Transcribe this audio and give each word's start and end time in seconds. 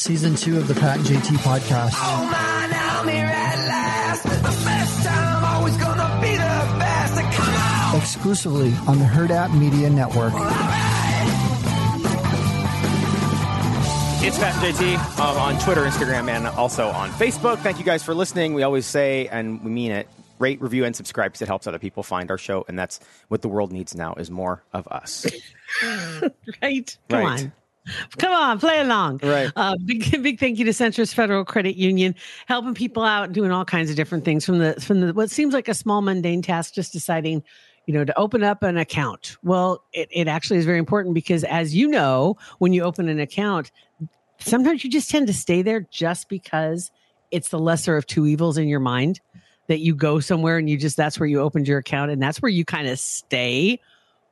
season 0.00 0.34
two 0.34 0.56
of 0.56 0.66
the 0.66 0.74
Pat 0.74 0.96
and 0.98 1.06
JT 1.06 1.36
podcast. 1.38 1.92
Oh 1.94 2.28
man, 2.30 2.70
I'm 2.72 3.06
here 3.08 3.26
at 3.26 3.56
last. 3.68 4.22
The 4.24 4.64
best 4.64 5.06
time, 5.06 5.44
always 5.44 5.76
gonna 5.76 6.20
be 6.22 6.32
the 6.32 6.78
best. 6.78 7.14
Come 7.36 7.54
on! 7.94 7.96
Exclusively 8.00 8.72
on 8.86 8.98
the 8.98 9.04
Hurrdat 9.04 9.52
Media 9.58 9.90
Network. 9.90 10.32
It's 14.22 14.38
Pat 14.38 14.54
and 14.62 14.74
JT 14.76 15.18
um, 15.18 15.36
on 15.36 15.58
Twitter, 15.60 15.82
Instagram, 15.82 16.28
and 16.28 16.46
also 16.46 16.88
on 16.88 17.10
Facebook. 17.10 17.58
Thank 17.58 17.78
you 17.78 17.84
guys 17.84 18.02
for 18.02 18.14
listening. 18.14 18.54
We 18.54 18.62
always 18.62 18.86
say, 18.86 19.28
and 19.28 19.62
we 19.64 19.70
mean 19.70 19.92
it, 19.92 20.08
rate, 20.38 20.60
review, 20.60 20.84
and 20.84 20.94
subscribe 20.96 21.32
because 21.32 21.42
it 21.42 21.48
helps 21.48 21.66
other 21.66 21.78
people 21.78 22.02
find 22.02 22.30
our 22.30 22.38
show, 22.38 22.64
and 22.68 22.78
that's 22.78 23.00
what 23.28 23.40
the 23.42 23.48
world 23.48 23.72
needs 23.72 23.94
now 23.94 24.14
is 24.14 24.30
more 24.30 24.62
of 24.72 24.86
us. 24.88 25.26
right? 26.62 26.96
Come 27.08 27.18
Right. 27.18 27.40
on. 27.44 27.52
Come 28.18 28.32
on, 28.32 28.58
play 28.58 28.80
along. 28.80 29.20
Right. 29.22 29.50
Uh, 29.56 29.76
big 29.84 30.10
big 30.22 30.38
thank 30.38 30.58
you 30.58 30.64
to 30.64 30.70
Centris 30.70 31.14
Federal 31.14 31.44
Credit 31.44 31.76
Union, 31.76 32.14
helping 32.46 32.74
people 32.74 33.02
out, 33.02 33.32
doing 33.32 33.50
all 33.50 33.64
kinds 33.64 33.90
of 33.90 33.96
different 33.96 34.24
things 34.24 34.44
from 34.44 34.58
the 34.58 34.74
from 34.80 35.00
the 35.00 35.14
what 35.14 35.30
seems 35.30 35.54
like 35.54 35.68
a 35.68 35.74
small 35.74 36.02
mundane 36.02 36.42
task, 36.42 36.74
just 36.74 36.92
deciding, 36.92 37.42
you 37.86 37.94
know, 37.94 38.04
to 38.04 38.16
open 38.18 38.42
up 38.42 38.62
an 38.62 38.76
account. 38.76 39.36
Well, 39.42 39.82
it, 39.92 40.08
it 40.12 40.28
actually 40.28 40.58
is 40.58 40.66
very 40.66 40.78
important 40.78 41.14
because 41.14 41.42
as 41.44 41.74
you 41.74 41.88
know, 41.88 42.36
when 42.58 42.72
you 42.72 42.82
open 42.82 43.08
an 43.08 43.18
account, 43.18 43.72
sometimes 44.38 44.84
you 44.84 44.90
just 44.90 45.10
tend 45.10 45.26
to 45.28 45.34
stay 45.34 45.62
there 45.62 45.80
just 45.90 46.28
because 46.28 46.90
it's 47.30 47.48
the 47.48 47.58
lesser 47.58 47.96
of 47.96 48.06
two 48.06 48.26
evils 48.26 48.58
in 48.58 48.68
your 48.68 48.80
mind 48.80 49.20
that 49.68 49.78
you 49.78 49.94
go 49.94 50.18
somewhere 50.20 50.58
and 50.58 50.68
you 50.68 50.76
just 50.76 50.96
that's 50.96 51.18
where 51.20 51.28
you 51.28 51.40
opened 51.40 51.68
your 51.68 51.78
account 51.78 52.10
and 52.10 52.20
that's 52.20 52.42
where 52.42 52.50
you 52.50 52.64
kind 52.64 52.88
of 52.88 52.98
stay 52.98 53.78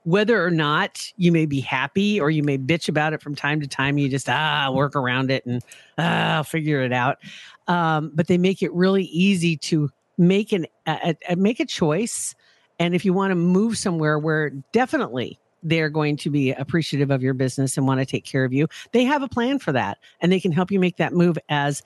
whether 0.08 0.42
or 0.42 0.50
not 0.50 1.12
you 1.18 1.30
may 1.30 1.44
be 1.44 1.60
happy 1.60 2.18
or 2.18 2.30
you 2.30 2.42
may 2.42 2.56
bitch 2.56 2.88
about 2.88 3.12
it 3.12 3.20
from 3.20 3.34
time 3.34 3.60
to 3.60 3.66
time 3.66 3.98
you 3.98 4.08
just 4.08 4.26
ah 4.26 4.70
work 4.72 4.96
around 4.96 5.30
it 5.30 5.44
and 5.44 5.62
ah 5.98 6.42
figure 6.42 6.80
it 6.80 6.94
out. 6.94 7.18
Um, 7.66 8.10
but 8.14 8.26
they 8.26 8.38
make 8.38 8.62
it 8.62 8.72
really 8.72 9.04
easy 9.04 9.58
to 9.58 9.90
make 10.16 10.50
an 10.52 10.66
a, 10.86 11.14
a, 11.28 11.36
make 11.36 11.60
a 11.60 11.66
choice. 11.66 12.34
And 12.78 12.94
if 12.94 13.04
you 13.04 13.12
want 13.12 13.32
to 13.32 13.34
move 13.34 13.76
somewhere 13.76 14.18
where 14.18 14.48
definitely 14.72 15.38
they're 15.62 15.90
going 15.90 16.16
to 16.18 16.30
be 16.30 16.52
appreciative 16.52 17.10
of 17.10 17.22
your 17.22 17.34
business 17.34 17.76
and 17.76 17.86
want 17.86 18.00
to 18.00 18.06
take 18.06 18.24
care 18.24 18.44
of 18.44 18.52
you. 18.52 18.68
They 18.92 19.04
have 19.04 19.22
a 19.22 19.28
plan 19.28 19.58
for 19.58 19.72
that 19.72 19.98
and 20.20 20.30
they 20.30 20.40
can 20.40 20.52
help 20.52 20.70
you 20.70 20.78
make 20.78 20.96
that 20.96 21.12
move 21.12 21.38
as 21.48 21.82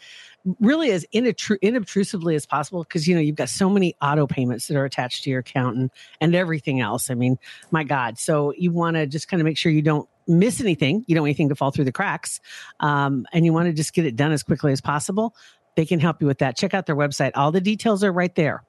really 0.60 0.90
as 0.90 1.06
inattru- 1.14 1.60
inobtrusively 1.60 2.34
as 2.34 2.46
possible 2.46 2.82
because 2.82 3.06
you 3.06 3.14
know 3.14 3.20
you've 3.20 3.36
got 3.36 3.48
so 3.48 3.70
many 3.70 3.94
auto 4.02 4.26
payments 4.26 4.66
that 4.66 4.76
are 4.76 4.84
attached 4.84 5.24
to 5.24 5.30
your 5.30 5.40
account 5.40 5.76
and, 5.76 5.90
and 6.20 6.34
everything 6.34 6.80
else. 6.80 7.10
I 7.10 7.14
mean 7.14 7.38
my 7.70 7.84
god. 7.84 8.18
So 8.18 8.52
you 8.56 8.72
want 8.72 8.96
to 8.96 9.06
just 9.06 9.28
kind 9.28 9.40
of 9.40 9.44
make 9.44 9.56
sure 9.56 9.70
you 9.70 9.82
don't 9.82 10.08
miss 10.28 10.60
anything 10.60 11.04
you 11.08 11.14
don't 11.14 11.22
want 11.22 11.30
anything 11.30 11.48
to 11.48 11.54
fall 11.56 11.72
through 11.72 11.84
the 11.84 11.92
cracks 11.92 12.40
um, 12.78 13.26
and 13.32 13.44
you 13.44 13.52
want 13.52 13.66
to 13.66 13.72
just 13.72 13.92
get 13.92 14.06
it 14.06 14.14
done 14.14 14.32
as 14.32 14.42
quickly 14.42 14.72
as 14.72 14.80
possible. 14.80 15.34
They 15.74 15.86
can 15.86 16.00
help 16.00 16.20
you 16.20 16.26
with 16.26 16.38
that. 16.38 16.56
Check 16.56 16.74
out 16.74 16.86
their 16.86 16.96
website. 16.96 17.32
All 17.34 17.50
the 17.50 17.60
details 17.60 18.04
are 18.04 18.12
right 18.12 18.34
there 18.34 18.62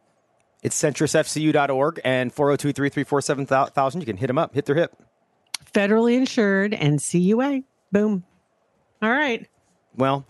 It's 0.64 0.82
centrisfcu.org 0.82 2.02
and 2.04 2.34
402 2.34 2.72
334 2.74 3.22
7000. 3.22 4.02
You 4.02 4.06
can 4.06 4.18
hit 4.18 4.28
them 4.28 4.38
up, 4.38 4.56
hit 4.56 4.66
their 4.66 4.76
hip. 4.76 4.96
federally 5.74 6.16
insured 6.16 6.72
NCUA 6.72 7.64
boom 7.92 8.24
all 9.02 9.10
right 9.12 9.48
Well, 9.96 10.26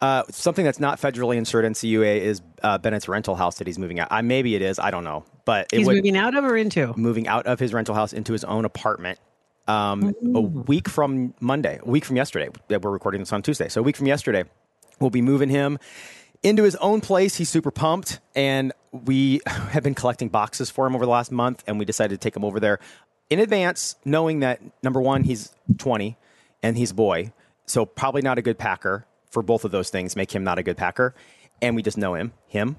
uh, 0.00 0.22
something 0.30 0.64
that's 0.64 0.78
not 0.78 1.00
federally 1.00 1.36
insured 1.36 1.64
NCUA 1.64 2.20
is 2.20 2.42
uh, 2.62 2.78
Bennett's 2.78 3.08
rental 3.08 3.34
house 3.34 3.58
that 3.58 3.66
he's 3.66 3.78
moving 3.78 3.98
out. 3.98 4.08
Uh, 4.12 4.22
maybe 4.22 4.54
it 4.54 4.62
is. 4.62 4.78
I 4.78 4.90
don't 4.92 5.02
know. 5.04 5.24
But 5.44 5.68
he's 5.72 5.86
would, 5.86 5.96
moving 5.96 6.16
out 6.16 6.36
of 6.36 6.44
or 6.44 6.56
into 6.56 6.92
moving 6.96 7.26
out 7.26 7.46
of 7.46 7.58
his 7.58 7.72
rental 7.72 7.94
house 7.94 8.12
into 8.12 8.32
his 8.32 8.44
own 8.44 8.64
apartment 8.64 9.18
um, 9.66 10.14
a 10.34 10.40
week 10.40 10.88
from 10.88 11.34
Monday, 11.40 11.80
a 11.82 11.88
week 11.90 12.04
from 12.04 12.16
yesterday. 12.16 12.48
Yeah, 12.68 12.76
We're 12.76 12.90
recording 12.90 13.20
this 13.20 13.32
on 13.32 13.42
Tuesday. 13.42 13.68
So 13.68 13.80
a 13.80 13.84
week 13.84 13.96
from 13.96 14.06
yesterday, 14.06 14.44
we'll 15.00 15.10
be 15.10 15.22
moving 15.22 15.48
him 15.48 15.78
into 16.42 16.62
his 16.62 16.76
own 16.76 17.00
place. 17.00 17.34
He's 17.36 17.48
super 17.48 17.70
pumped. 17.70 18.20
And 18.36 18.72
we 18.92 19.40
have 19.46 19.82
been 19.82 19.94
collecting 19.94 20.28
boxes 20.28 20.70
for 20.70 20.86
him 20.86 20.94
over 20.94 21.04
the 21.04 21.10
last 21.10 21.32
month. 21.32 21.64
And 21.66 21.78
we 21.78 21.84
decided 21.84 22.20
to 22.20 22.24
take 22.24 22.36
him 22.36 22.44
over 22.44 22.60
there 22.60 22.78
in 23.30 23.40
advance, 23.40 23.96
knowing 24.04 24.40
that 24.40 24.60
number 24.82 25.00
one, 25.00 25.24
he's 25.24 25.52
20 25.76 26.16
and 26.62 26.76
he's 26.76 26.92
a 26.92 26.94
boy. 26.94 27.32
So 27.66 27.84
probably 27.84 28.22
not 28.22 28.38
a 28.38 28.42
good 28.42 28.58
packer 28.58 29.06
for 29.30 29.42
both 29.42 29.64
of 29.64 29.70
those 29.70 29.90
things, 29.90 30.16
make 30.16 30.34
him 30.34 30.42
not 30.42 30.58
a 30.58 30.62
good 30.62 30.76
packer. 30.76 31.14
And 31.60 31.76
we 31.76 31.82
just 31.82 31.98
know 31.98 32.14
him, 32.14 32.32
him. 32.46 32.76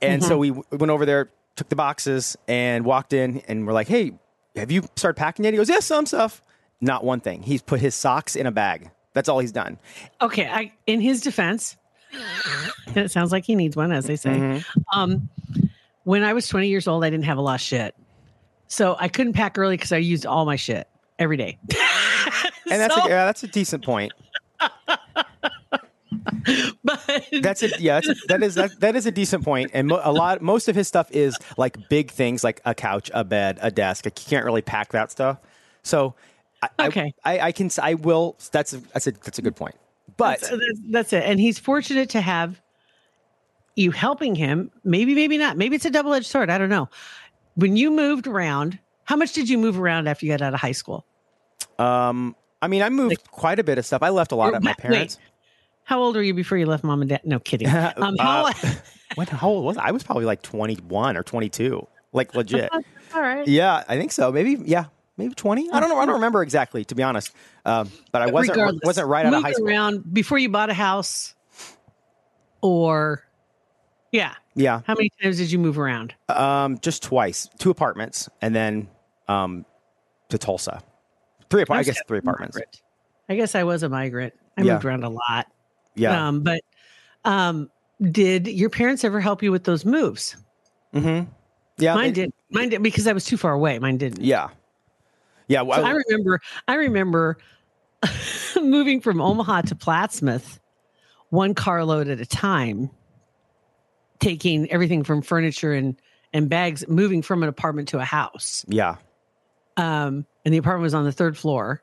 And 0.00 0.22
so 0.22 0.30
mm-hmm. 0.30 0.38
we 0.38 0.48
w- 0.48 0.64
went 0.72 0.90
over 0.90 1.06
there, 1.06 1.30
took 1.54 1.68
the 1.68 1.76
boxes 1.76 2.36
and 2.48 2.84
walked 2.84 3.12
in 3.12 3.42
and 3.46 3.66
we're 3.66 3.72
like, 3.72 3.88
hey, 3.88 4.14
have 4.56 4.70
you 4.70 4.82
started 4.96 5.16
packing 5.16 5.44
yet? 5.44 5.54
He 5.54 5.58
goes, 5.58 5.68
yeah, 5.68 5.80
some 5.80 6.06
stuff. 6.06 6.42
Not 6.80 7.04
one 7.04 7.20
thing. 7.20 7.42
He's 7.42 7.62
put 7.62 7.80
his 7.80 7.94
socks 7.94 8.34
in 8.34 8.46
a 8.46 8.50
bag. 8.50 8.90
That's 9.14 9.28
all 9.28 9.38
he's 9.38 9.52
done. 9.52 9.78
okay 10.20 10.46
i 10.46 10.72
in 10.86 11.00
his 11.00 11.20
defense 11.20 11.76
and 12.88 12.96
it 12.96 13.10
sounds 13.10 13.32
like 13.32 13.44
he 13.44 13.54
needs 13.54 13.76
one 13.76 13.92
as 13.92 14.06
they 14.06 14.16
say 14.16 14.62
um 14.92 15.28
when 16.04 16.22
i 16.22 16.32
was 16.32 16.46
20 16.48 16.68
years 16.68 16.86
old 16.88 17.04
i 17.04 17.10
didn't 17.10 17.24
have 17.24 17.38
a 17.38 17.40
lot 17.42 17.54
of 17.54 17.60
shit 17.60 17.94
so 18.68 18.96
i 18.98 19.08
couldn't 19.08 19.32
pack 19.32 19.56
early 19.58 19.76
because 19.76 19.92
i 19.92 19.96
used 19.96 20.26
all 20.26 20.44
my 20.44 20.56
shit 20.56 20.88
every 21.18 21.36
day 21.36 21.58
And 22.70 22.80
that's 22.80 22.94
So- 22.94 23.04
a, 23.04 23.08
yeah, 23.08 23.24
that's 23.26 23.42
a 23.42 23.48
decent 23.48 23.84
point. 23.84 24.12
but 26.84 27.00
That's 27.42 27.62
it. 27.62 27.80
yeah, 27.80 28.00
that's 28.00 28.08
a, 28.08 28.14
that 28.28 28.42
is 28.42 28.54
that, 28.54 28.80
that 28.80 28.96
is 28.96 29.06
a 29.06 29.10
decent 29.10 29.44
point. 29.44 29.70
And 29.74 29.88
mo- 29.88 30.00
a 30.02 30.12
lot 30.12 30.40
most 30.42 30.68
of 30.68 30.74
his 30.76 30.88
stuff 30.88 31.10
is 31.10 31.36
like 31.56 31.88
big 31.88 32.10
things 32.10 32.42
like 32.44 32.60
a 32.64 32.74
couch, 32.74 33.10
a 33.14 33.24
bed, 33.24 33.58
a 33.60 33.70
desk. 33.70 34.04
Like, 34.06 34.18
you 34.24 34.28
can't 34.30 34.44
really 34.44 34.62
pack 34.62 34.92
that 34.92 35.10
stuff. 35.10 35.38
So 35.82 36.14
I, 36.62 36.68
I- 36.78 36.86
Okay. 36.88 37.14
I, 37.24 37.38
I 37.40 37.52
can 37.52 37.66
s- 37.66 37.78
I 37.78 37.94
will 37.94 38.36
that's 38.52 38.72
a, 38.72 38.78
that's 38.78 39.06
a 39.06 39.12
that's 39.12 39.38
a 39.38 39.42
good 39.42 39.56
point. 39.56 39.74
But 40.16 40.40
So 40.40 40.56
that's, 40.56 40.80
that's 40.90 41.12
it. 41.12 41.24
And 41.24 41.40
he's 41.40 41.58
fortunate 41.58 42.10
to 42.10 42.20
have 42.20 42.60
you 43.76 43.90
helping 43.90 44.34
him. 44.34 44.70
Maybe, 44.84 45.14
maybe 45.14 45.38
not. 45.38 45.56
Maybe 45.56 45.76
it's 45.76 45.84
a 45.84 45.90
double 45.90 46.12
edged 46.12 46.26
sword. 46.26 46.50
I 46.50 46.58
don't 46.58 46.68
know. 46.68 46.88
When 47.54 47.76
you 47.76 47.90
moved 47.90 48.26
around, 48.26 48.78
how 49.04 49.16
much 49.16 49.32
did 49.32 49.48
you 49.48 49.58
move 49.58 49.78
around 49.78 50.08
after 50.08 50.26
you 50.26 50.32
got 50.32 50.42
out 50.42 50.54
of 50.54 50.60
high 50.60 50.72
school? 50.72 51.06
um 51.78 52.36
I 52.60 52.68
mean 52.68 52.82
I 52.82 52.90
moved 52.90 53.30
quite 53.30 53.58
a 53.58 53.64
bit 53.64 53.78
of 53.78 53.86
stuff. 53.86 54.02
I 54.02 54.10
left 54.10 54.32
a 54.32 54.36
lot 54.36 54.54
at 54.54 54.62
my 54.62 54.70
Wait, 54.70 54.78
parents. 54.78 55.18
How 55.84 56.00
old 56.00 56.14
were 56.16 56.22
you 56.22 56.34
before 56.34 56.58
you 56.58 56.66
left 56.66 56.84
mom 56.84 57.00
and 57.00 57.08
dad? 57.08 57.22
No 57.24 57.40
kidding. 57.40 57.68
Um, 57.96 58.16
how, 58.18 58.46
Uh, 58.46 58.52
When 59.14 59.26
how 59.26 59.48
old 59.48 59.64
was 59.64 59.76
I? 59.76 59.88
I 59.88 59.90
was 59.90 60.02
probably 60.02 60.24
like 60.24 60.42
21 60.42 61.16
or 61.16 61.22
22. 61.22 61.86
Like 62.12 62.34
legit. 62.34 62.70
all 63.14 63.20
right. 63.20 63.46
Yeah, 63.46 63.84
I 63.88 63.98
think 63.98 64.12
so. 64.12 64.32
Maybe 64.32 64.58
yeah, 64.64 64.86
maybe 65.16 65.34
20. 65.34 65.70
I 65.70 65.80
don't 65.80 65.88
know. 65.88 65.98
I 65.98 66.04
don't 66.06 66.14
remember 66.14 66.42
exactly 66.42 66.84
to 66.86 66.94
be 66.94 67.02
honest. 67.02 67.32
Um, 67.64 67.90
but 68.12 68.22
I 68.22 68.26
wasn't 68.30 68.56
Regardless, 68.56 68.80
wasn't 68.84 69.08
right 69.08 69.26
out 69.26 69.34
of 69.34 69.42
high 69.42 69.52
school. 69.52 69.68
around 69.68 70.12
before 70.14 70.38
you 70.38 70.48
bought 70.48 70.70
a 70.70 70.74
house, 70.74 71.34
or 72.60 73.24
yeah. 74.10 74.34
Yeah. 74.54 74.82
How 74.86 74.94
many 74.94 75.10
times 75.22 75.38
did 75.38 75.50
you 75.50 75.58
move 75.58 75.78
around? 75.78 76.14
Um, 76.28 76.78
just 76.80 77.02
twice, 77.02 77.48
two 77.58 77.70
apartments, 77.70 78.28
and 78.42 78.54
then 78.54 78.88
um, 79.28 79.64
to 80.28 80.38
Tulsa. 80.38 80.82
Three 81.50 81.62
apart. 81.62 81.80
I 81.80 81.82
guess 81.84 82.00
three 82.06 82.18
apartments. 82.18 82.56
migrant. 82.56 82.82
I 83.28 83.36
guess 83.36 83.54
I 83.54 83.64
was 83.64 83.82
a 83.82 83.88
migrant. 83.88 84.34
I 84.58 84.62
Yeah. 84.62 84.74
moved 84.74 84.84
around 84.84 85.04
a 85.04 85.08
lot. 85.08 85.46
Yeah. 85.94 86.28
Um, 86.28 86.40
but 86.42 86.60
um, 87.24 87.70
did 88.10 88.46
your 88.46 88.68
parents 88.70 89.04
ever 89.04 89.20
help 89.20 89.42
you 89.42 89.50
with 89.52 89.64
those 89.64 89.84
moves? 89.84 90.36
mm-hmm. 90.94 91.30
Yeah. 91.78 91.94
Mine 91.94 92.10
it- 92.10 92.14
did. 92.14 92.32
Mine 92.50 92.68
did 92.68 92.82
because 92.82 93.06
I 93.06 93.12
was 93.14 93.24
too 93.24 93.38
far 93.38 93.52
away. 93.52 93.78
Mine 93.78 93.96
didn't. 93.96 94.22
Yeah. 94.22 94.48
Yeah. 95.52 95.62
well, 95.62 95.80
So 95.80 95.86
I 95.86 95.90
remember. 95.90 96.40
I 96.66 96.74
remember 96.74 97.38
moving 98.60 99.00
from 99.00 99.20
Omaha 99.20 99.62
to 99.62 99.74
Plattsmouth, 99.74 100.58
one 101.30 101.54
carload 101.54 102.08
at 102.08 102.20
a 102.20 102.26
time, 102.26 102.90
taking 104.20 104.70
everything 104.70 105.04
from 105.04 105.22
furniture 105.22 105.72
and 105.72 106.00
and 106.32 106.48
bags, 106.48 106.86
moving 106.88 107.20
from 107.20 107.42
an 107.42 107.48
apartment 107.48 107.88
to 107.88 107.98
a 107.98 108.04
house. 108.04 108.64
yeah. 108.68 108.96
Um, 109.76 110.26
and 110.44 110.52
the 110.52 110.58
apartment 110.58 110.82
was 110.82 110.94
on 110.94 111.04
the 111.04 111.12
third 111.12 111.36
floor, 111.36 111.82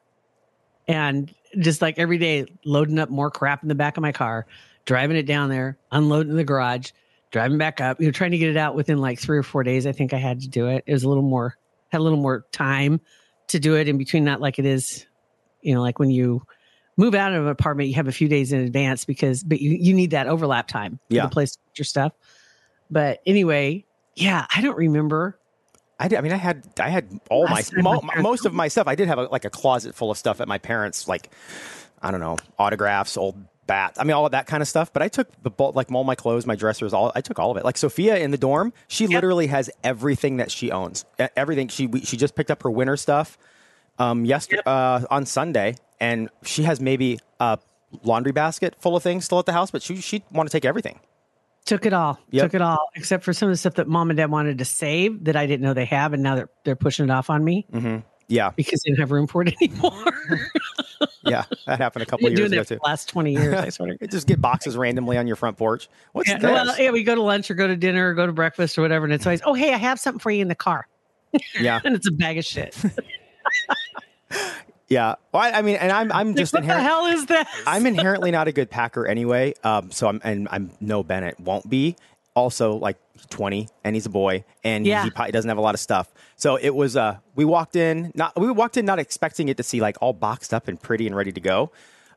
and 0.87 1.33
just 1.59 1.81
like 1.81 1.97
every 1.97 2.17
day, 2.17 2.45
loading 2.65 2.99
up 2.99 3.09
more 3.09 3.31
crap 3.31 3.63
in 3.63 3.69
the 3.69 3.75
back 3.75 3.97
of 3.97 4.01
my 4.01 4.11
car, 4.11 4.45
driving 4.85 5.17
it 5.17 5.23
down 5.25 5.49
there, 5.49 5.77
unloading 5.91 6.31
in 6.31 6.37
the 6.37 6.43
garage, 6.43 6.91
driving 7.31 7.57
back 7.57 7.81
up. 7.81 7.99
You 7.99 8.07
know, 8.07 8.11
trying 8.11 8.31
to 8.31 8.37
get 8.37 8.49
it 8.49 8.57
out 8.57 8.75
within 8.75 8.99
like 8.99 9.19
three 9.19 9.37
or 9.37 9.43
four 9.43 9.63
days. 9.63 9.87
I 9.87 9.91
think 9.91 10.13
I 10.13 10.17
had 10.17 10.41
to 10.41 10.47
do 10.47 10.67
it. 10.67 10.83
It 10.85 10.93
was 10.93 11.03
a 11.03 11.07
little 11.07 11.23
more 11.23 11.57
had 11.89 12.01
a 12.01 12.03
little 12.03 12.19
more 12.19 12.45
time 12.51 13.01
to 13.49 13.59
do 13.59 13.75
it 13.75 13.87
in 13.87 13.97
between. 13.97 14.23
Not 14.23 14.41
like 14.41 14.59
it 14.59 14.65
is, 14.65 15.05
you 15.61 15.73
know, 15.73 15.81
like 15.81 15.99
when 15.99 16.09
you 16.09 16.43
move 16.97 17.15
out 17.15 17.33
of 17.33 17.43
an 17.43 17.49
apartment, 17.49 17.89
you 17.89 17.95
have 17.95 18.07
a 18.07 18.11
few 18.11 18.27
days 18.27 18.51
in 18.51 18.61
advance 18.61 19.05
because, 19.05 19.43
but 19.43 19.61
you 19.61 19.71
you 19.71 19.93
need 19.93 20.11
that 20.11 20.27
overlap 20.27 20.67
time. 20.67 20.99
Yeah. 21.09 21.23
the 21.23 21.29
place 21.29 21.57
your 21.75 21.85
stuff. 21.85 22.13
But 22.89 23.21
anyway, 23.25 23.85
yeah, 24.15 24.45
I 24.53 24.61
don't 24.61 24.77
remember. 24.77 25.39
I, 25.99 26.07
did, 26.07 26.17
I 26.17 26.21
mean, 26.21 26.31
I 26.31 26.37
had 26.37 26.63
I 26.79 26.89
had 26.89 27.19
all 27.29 27.45
my, 27.47 27.55
Last 27.55 27.73
mo- 27.75 28.01
my 28.01 28.21
most 28.21 28.45
of 28.45 28.53
my 28.53 28.69
stuff. 28.69 28.87
I 28.87 28.95
did 28.95 29.07
have 29.07 29.17
a, 29.17 29.23
like 29.23 29.45
a 29.45 29.49
closet 29.49 29.95
full 29.95 30.11
of 30.11 30.17
stuff 30.17 30.39
at 30.39 30.47
my 30.47 30.57
parents, 30.57 31.07
like 31.07 31.29
I 32.01 32.11
don't 32.11 32.21
know, 32.21 32.37
autographs, 32.57 33.17
old 33.17 33.35
bats. 33.69 33.99
I 33.99 34.03
mean, 34.03 34.13
all 34.13 34.25
of 34.25 34.31
that 34.33 34.47
kind 34.47 34.61
of 34.61 34.67
stuff. 34.67 34.91
But 34.91 35.01
I 35.01 35.07
took 35.07 35.29
the 35.43 35.49
bulk, 35.49 35.75
like 35.75 35.91
all 35.91 36.03
my 36.03 36.15
clothes, 36.15 36.45
my 36.45 36.55
dressers, 36.55 36.91
all 36.91 37.11
I 37.15 37.21
took 37.21 37.39
all 37.39 37.51
of 37.51 37.57
it. 37.57 37.63
Like 37.63 37.77
Sophia 37.77 38.17
in 38.17 38.31
the 38.31 38.37
dorm, 38.37 38.73
she 38.89 39.07
literally 39.07 39.47
has 39.47 39.69
everything 39.83 40.37
that 40.37 40.51
she 40.51 40.71
owns. 40.71 41.05
E- 41.21 41.27
Everything 41.37 41.67
she 41.69 41.87
we, 41.87 42.01
she 42.01 42.17
just 42.17 42.35
picked 42.35 42.51
up 42.51 42.63
her 42.63 42.71
winter 42.71 42.97
stuff 42.97 43.37
um 43.99 44.25
yesterday 44.25 44.63
uh, 44.65 45.01
on 45.09 45.25
Sunday, 45.25 45.75
and 45.99 46.29
she 46.43 46.63
has 46.63 46.81
maybe 46.81 47.19
a 47.39 47.59
laundry 48.03 48.31
basket 48.31 48.75
full 48.79 48.95
of 48.95 49.03
things 49.03 49.25
still 49.25 49.39
at 49.39 49.45
the 49.45 49.53
house, 49.53 49.71
but 49.71 49.81
she 49.81 49.97
she'd 49.97 50.23
want 50.31 50.49
to 50.49 50.51
take 50.51 50.65
everything. 50.65 50.99
Took 51.65 51.85
it 51.85 51.93
all. 51.93 52.17
Yep. 52.31 52.45
Took 52.45 52.53
it 52.55 52.61
all, 52.61 52.89
except 52.95 53.23
for 53.23 53.33
some 53.33 53.49
of 53.49 53.53
the 53.53 53.57
stuff 53.57 53.75
that 53.75 53.87
mom 53.87 54.09
and 54.09 54.17
dad 54.17 54.31
wanted 54.31 54.57
to 54.57 54.65
save 54.65 55.25
that 55.25 55.35
I 55.35 55.45
didn't 55.45 55.61
know 55.61 55.73
they 55.75 55.85
have, 55.85 56.13
and 56.13 56.23
now 56.23 56.35
they're 56.35 56.49
they're 56.63 56.75
pushing 56.75 57.05
it 57.05 57.11
off 57.11 57.29
on 57.29 57.43
me 57.43 57.67
Yeah, 58.29 58.51
because 58.55 58.81
they 58.83 58.91
didn't 58.91 58.99
have 59.01 59.11
room 59.11 59.27
for 59.27 59.41
it 59.41 59.53
anymore. 59.61 60.13
yeah, 61.23 61.43
that 61.65 61.79
happened 61.79 62.03
a 62.03 62.05
couple 62.05 62.27
of 62.27 62.31
years 62.33 62.49
doing 62.49 62.53
ago 62.53 62.61
that 62.63 62.75
too. 62.75 62.79
last 62.85 63.09
twenty 63.09 63.33
years. 63.33 63.55
I 63.55 63.69
swear. 63.69 63.97
Just 64.09 64.27
get 64.27 64.39
boxes 64.39 64.77
randomly 64.77 65.17
on 65.17 65.25
your 65.27 65.35
front 65.35 65.57
porch. 65.57 65.89
What's 66.13 66.29
Yeah, 66.29 66.37
this? 66.37 66.51
well, 66.51 66.79
yeah, 66.79 66.91
we 66.91 67.03
go 67.03 67.15
to 67.15 67.21
lunch 67.21 67.49
or 67.49 67.55
go 67.55 67.67
to 67.67 67.75
dinner 67.75 68.09
or 68.09 68.13
go 68.13 68.25
to 68.27 68.31
breakfast 68.31 68.77
or 68.77 68.83
whatever, 68.83 69.05
and 69.05 69.13
it's 69.13 69.25
always, 69.25 69.41
oh, 69.45 69.53
hey, 69.55 69.73
I 69.73 69.77
have 69.77 69.99
something 69.99 70.19
for 70.19 70.29
you 70.31 70.41
in 70.43 70.47
the 70.47 70.55
car, 70.55 70.87
yeah, 71.59 71.81
and 71.83 71.95
it's 71.95 72.07
a 72.07 72.11
bag 72.11 72.37
of 72.37 72.45
shit. 72.45 72.75
yeah. 74.87 75.15
Well, 75.31 75.43
I, 75.43 75.51
I 75.51 75.61
mean, 75.61 75.75
and 75.77 75.91
I'm 75.91 76.11
I'm 76.11 76.35
just 76.35 76.53
what 76.53 76.65
the 76.65 76.73
hell 76.73 77.05
is 77.07 77.25
this? 77.25 77.47
I'm 77.65 77.85
inherently 77.85 78.31
not 78.31 78.47
a 78.47 78.51
good 78.51 78.69
packer 78.69 79.05
anyway. 79.07 79.53
Um, 79.63 79.91
so 79.91 80.07
I'm 80.07 80.21
and 80.23 80.47
I'm 80.51 80.71
no 80.79 81.03
Bennett 81.03 81.39
won't 81.39 81.69
be. 81.69 81.95
Also, 82.39 82.75
like 82.77 82.97
20, 83.29 83.67
and 83.83 83.95
he's 83.95 84.05
a 84.05 84.09
boy, 84.09 84.45
and 84.63 84.85
Yeah. 84.87 85.03
he 85.03 85.09
probably 85.09 85.33
doesn't 85.33 85.49
have 85.49 85.57
a 85.57 85.61
lot 85.61 85.75
of 85.75 85.81
stuff. 85.81 86.11
So 86.37 86.55
it 86.55 86.73
was. 86.73 86.95
Uh, 86.95 87.17
we 87.35 87.43
walked 87.45 87.75
in 87.75 88.11
not 88.15 88.39
we 88.39 88.49
walked 88.49 88.77
in 88.77 88.85
not 88.85 88.97
expecting 88.97 89.49
it 89.49 89.57
to 89.57 89.63
see 89.63 89.81
like 89.81 89.97
all 90.01 90.13
boxed 90.13 90.53
up 90.53 90.67
and 90.69 90.81
pretty 90.81 91.05
and 91.05 91.15
ready 91.15 91.31
to 91.33 91.41
go. 91.41 91.71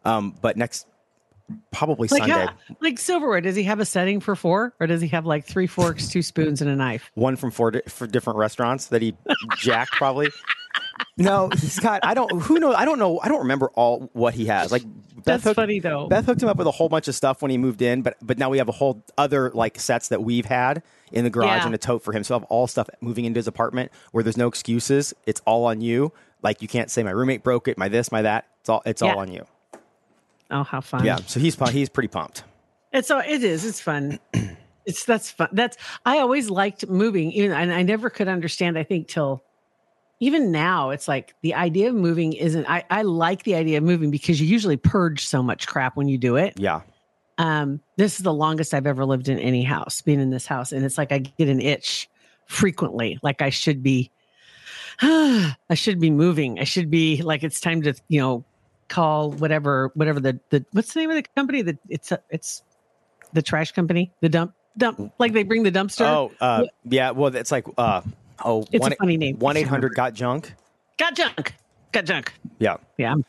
Um, 0.04 0.34
but 0.40 0.56
next, 0.56 0.86
probably 1.72 2.08
like, 2.08 2.20
Sunday, 2.22 2.46
how, 2.46 2.54
like 2.80 2.98
silverware. 2.98 3.40
Does 3.40 3.56
he 3.56 3.64
have 3.64 3.80
a 3.80 3.84
setting 3.84 4.20
for 4.20 4.36
four, 4.36 4.74
or 4.80 4.86
does 4.86 5.00
he 5.00 5.08
have 5.08 5.26
like 5.26 5.44
three 5.44 5.66
forks, 5.66 6.08
two 6.08 6.22
spoons, 6.22 6.62
and 6.62 6.70
a 6.70 6.76
knife? 6.76 7.10
one 7.14 7.34
from 7.36 7.50
four 7.50 7.72
di- 7.72 7.82
for 7.88 8.06
different 8.06 8.38
restaurants 8.38 8.86
that 8.86 9.02
he 9.02 9.14
jacked 9.58 9.92
probably. 9.92 10.28
No, 11.18 11.50
he's 11.50 11.78
got. 11.78 12.04
I 12.04 12.14
don't. 12.14 12.30
Who 12.42 12.58
knows? 12.58 12.74
I 12.76 12.84
don't 12.86 12.98
know. 12.98 13.20
I 13.20 13.28
don't 13.28 13.40
remember 13.40 13.68
all 13.74 14.08
what 14.14 14.32
he 14.34 14.46
has. 14.46 14.72
Like 14.72 14.82
Beth 14.82 15.24
That's 15.24 15.44
hooked- 15.44 15.56
funny, 15.56 15.78
though. 15.78 16.06
Beth 16.08 16.24
hooked 16.24 16.42
him 16.42 16.48
up 16.48 16.56
with 16.56 16.66
a 16.66 16.70
whole 16.70 16.88
bunch 16.88 17.06
of 17.06 17.14
stuff 17.14 17.42
when 17.42 17.50
he 17.50 17.58
moved 17.58 17.82
in, 17.82 18.00
but 18.02 18.16
but 18.22 18.38
now 18.38 18.48
we 18.48 18.58
have 18.58 18.68
a 18.68 18.72
whole 18.72 19.02
other 19.18 19.50
like 19.50 19.78
sets 19.78 20.08
that 20.08 20.22
we've 20.22 20.46
had 20.46 20.82
in 21.12 21.24
the 21.24 21.30
garage 21.30 21.60
Yeah. 21.60 21.66
and 21.66 21.74
a 21.74 21.78
tote 21.78 22.02
for 22.02 22.12
him. 22.12 22.24
So 22.24 22.34
I 22.34 22.38
have 22.38 22.44
all 22.44 22.66
stuff 22.66 22.88
moving 23.02 23.26
into 23.26 23.38
his 23.38 23.46
apartment 23.46 23.92
where 24.12 24.24
there's 24.24 24.38
no 24.38 24.48
excuses. 24.48 25.12
It's 25.26 25.42
all 25.44 25.66
on 25.66 25.80
you. 25.82 26.12
Like 26.42 26.62
you 26.62 26.68
can't 26.68 26.90
say 26.90 27.02
my 27.02 27.10
roommate 27.10 27.42
broke 27.42 27.68
it, 27.68 27.76
my 27.76 27.88
this, 27.88 28.10
my 28.10 28.22
that. 28.22 28.46
It's 28.60 28.68
all 28.70 28.82
it's 28.86 29.02
Yeah. 29.02 29.12
all 29.12 29.18
on 29.20 29.30
you. 29.30 29.44
Oh, 30.50 30.62
how 30.64 30.80
fun! 30.80 31.04
Yeah. 31.04 31.16
So 31.26 31.40
he's 31.40 31.56
he's 31.70 31.88
pretty 31.90 32.08
pumped. 32.08 32.44
It's 32.92 33.10
all 33.10 33.20
it 33.20 33.44
is. 33.44 33.64
It's 33.66 33.80
fun. 33.80 34.18
It's 34.84 35.04
that's 35.04 35.30
fun. 35.30 35.48
That's 35.52 35.76
I 36.04 36.18
always 36.18 36.50
liked 36.50 36.88
moving, 36.88 37.30
even 37.32 37.52
and 37.52 37.72
I 37.72 37.82
never 37.82 38.10
could 38.10 38.26
understand. 38.26 38.76
I 38.76 38.82
think 38.82 39.06
till 39.06 39.44
even 40.22 40.52
now, 40.52 40.90
it's 40.90 41.08
like 41.08 41.34
the 41.42 41.52
idea 41.54 41.88
of 41.88 41.96
moving 41.96 42.32
isn't. 42.32 42.64
I 42.70 42.84
I 42.88 43.02
like 43.02 43.42
the 43.42 43.56
idea 43.56 43.78
of 43.78 43.84
moving 43.84 44.12
because 44.12 44.40
you 44.40 44.46
usually 44.46 44.76
purge 44.76 45.26
so 45.26 45.42
much 45.42 45.66
crap 45.66 45.96
when 45.96 46.06
you 46.06 46.16
do 46.16 46.36
it. 46.36 46.54
Yeah. 46.56 46.82
Um, 47.38 47.80
this 47.96 48.18
is 48.18 48.22
the 48.22 48.32
longest 48.32 48.72
I've 48.72 48.86
ever 48.86 49.04
lived 49.04 49.28
in 49.28 49.40
any 49.40 49.64
house, 49.64 50.00
being 50.00 50.20
in 50.20 50.30
this 50.30 50.46
house, 50.46 50.70
and 50.70 50.84
it's 50.84 50.96
like 50.96 51.10
I 51.10 51.18
get 51.18 51.48
an 51.48 51.60
itch 51.60 52.08
frequently, 52.46 53.18
like 53.24 53.42
I 53.42 53.50
should 53.50 53.82
be. 53.82 54.12
I 55.02 55.74
should 55.74 55.98
be 55.98 56.12
moving. 56.12 56.60
I 56.60 56.64
should 56.64 56.88
be 56.88 57.20
like 57.20 57.42
it's 57.42 57.60
time 57.60 57.82
to 57.82 57.94
you 58.06 58.20
know 58.20 58.44
call 58.86 59.32
whatever 59.32 59.90
whatever 59.94 60.20
the 60.20 60.38
the 60.50 60.64
what's 60.70 60.94
the 60.94 61.00
name 61.00 61.10
of 61.10 61.16
the 61.16 61.24
company 61.34 61.62
that 61.62 61.78
it's 61.88 62.12
a, 62.12 62.20
it's 62.30 62.62
the 63.32 63.42
trash 63.42 63.72
company 63.72 64.12
the 64.20 64.28
dump 64.28 64.54
dump 64.78 65.12
like 65.18 65.32
they 65.32 65.42
bring 65.42 65.64
the 65.64 65.72
dumpster. 65.72 66.06
Oh, 66.06 66.30
uh, 66.40 66.66
yeah. 66.84 67.10
Well, 67.10 67.34
it's 67.34 67.50
like 67.50 67.66
uh, 67.76 68.02
oh, 68.44 68.66
It's 68.72 68.86
a 68.86 68.94
funny 68.96 69.16
name. 69.16 69.38
One 69.38 69.56
eight 69.56 69.66
hundred 69.68 69.94
got 69.94 70.14
junk. 70.14 70.54
got 70.98 71.14
junk, 71.14 71.54
got 71.92 72.04
junk. 72.04 72.32
Yeah. 72.58 72.76
Yeah, 72.98 73.12
I'm 73.12 73.24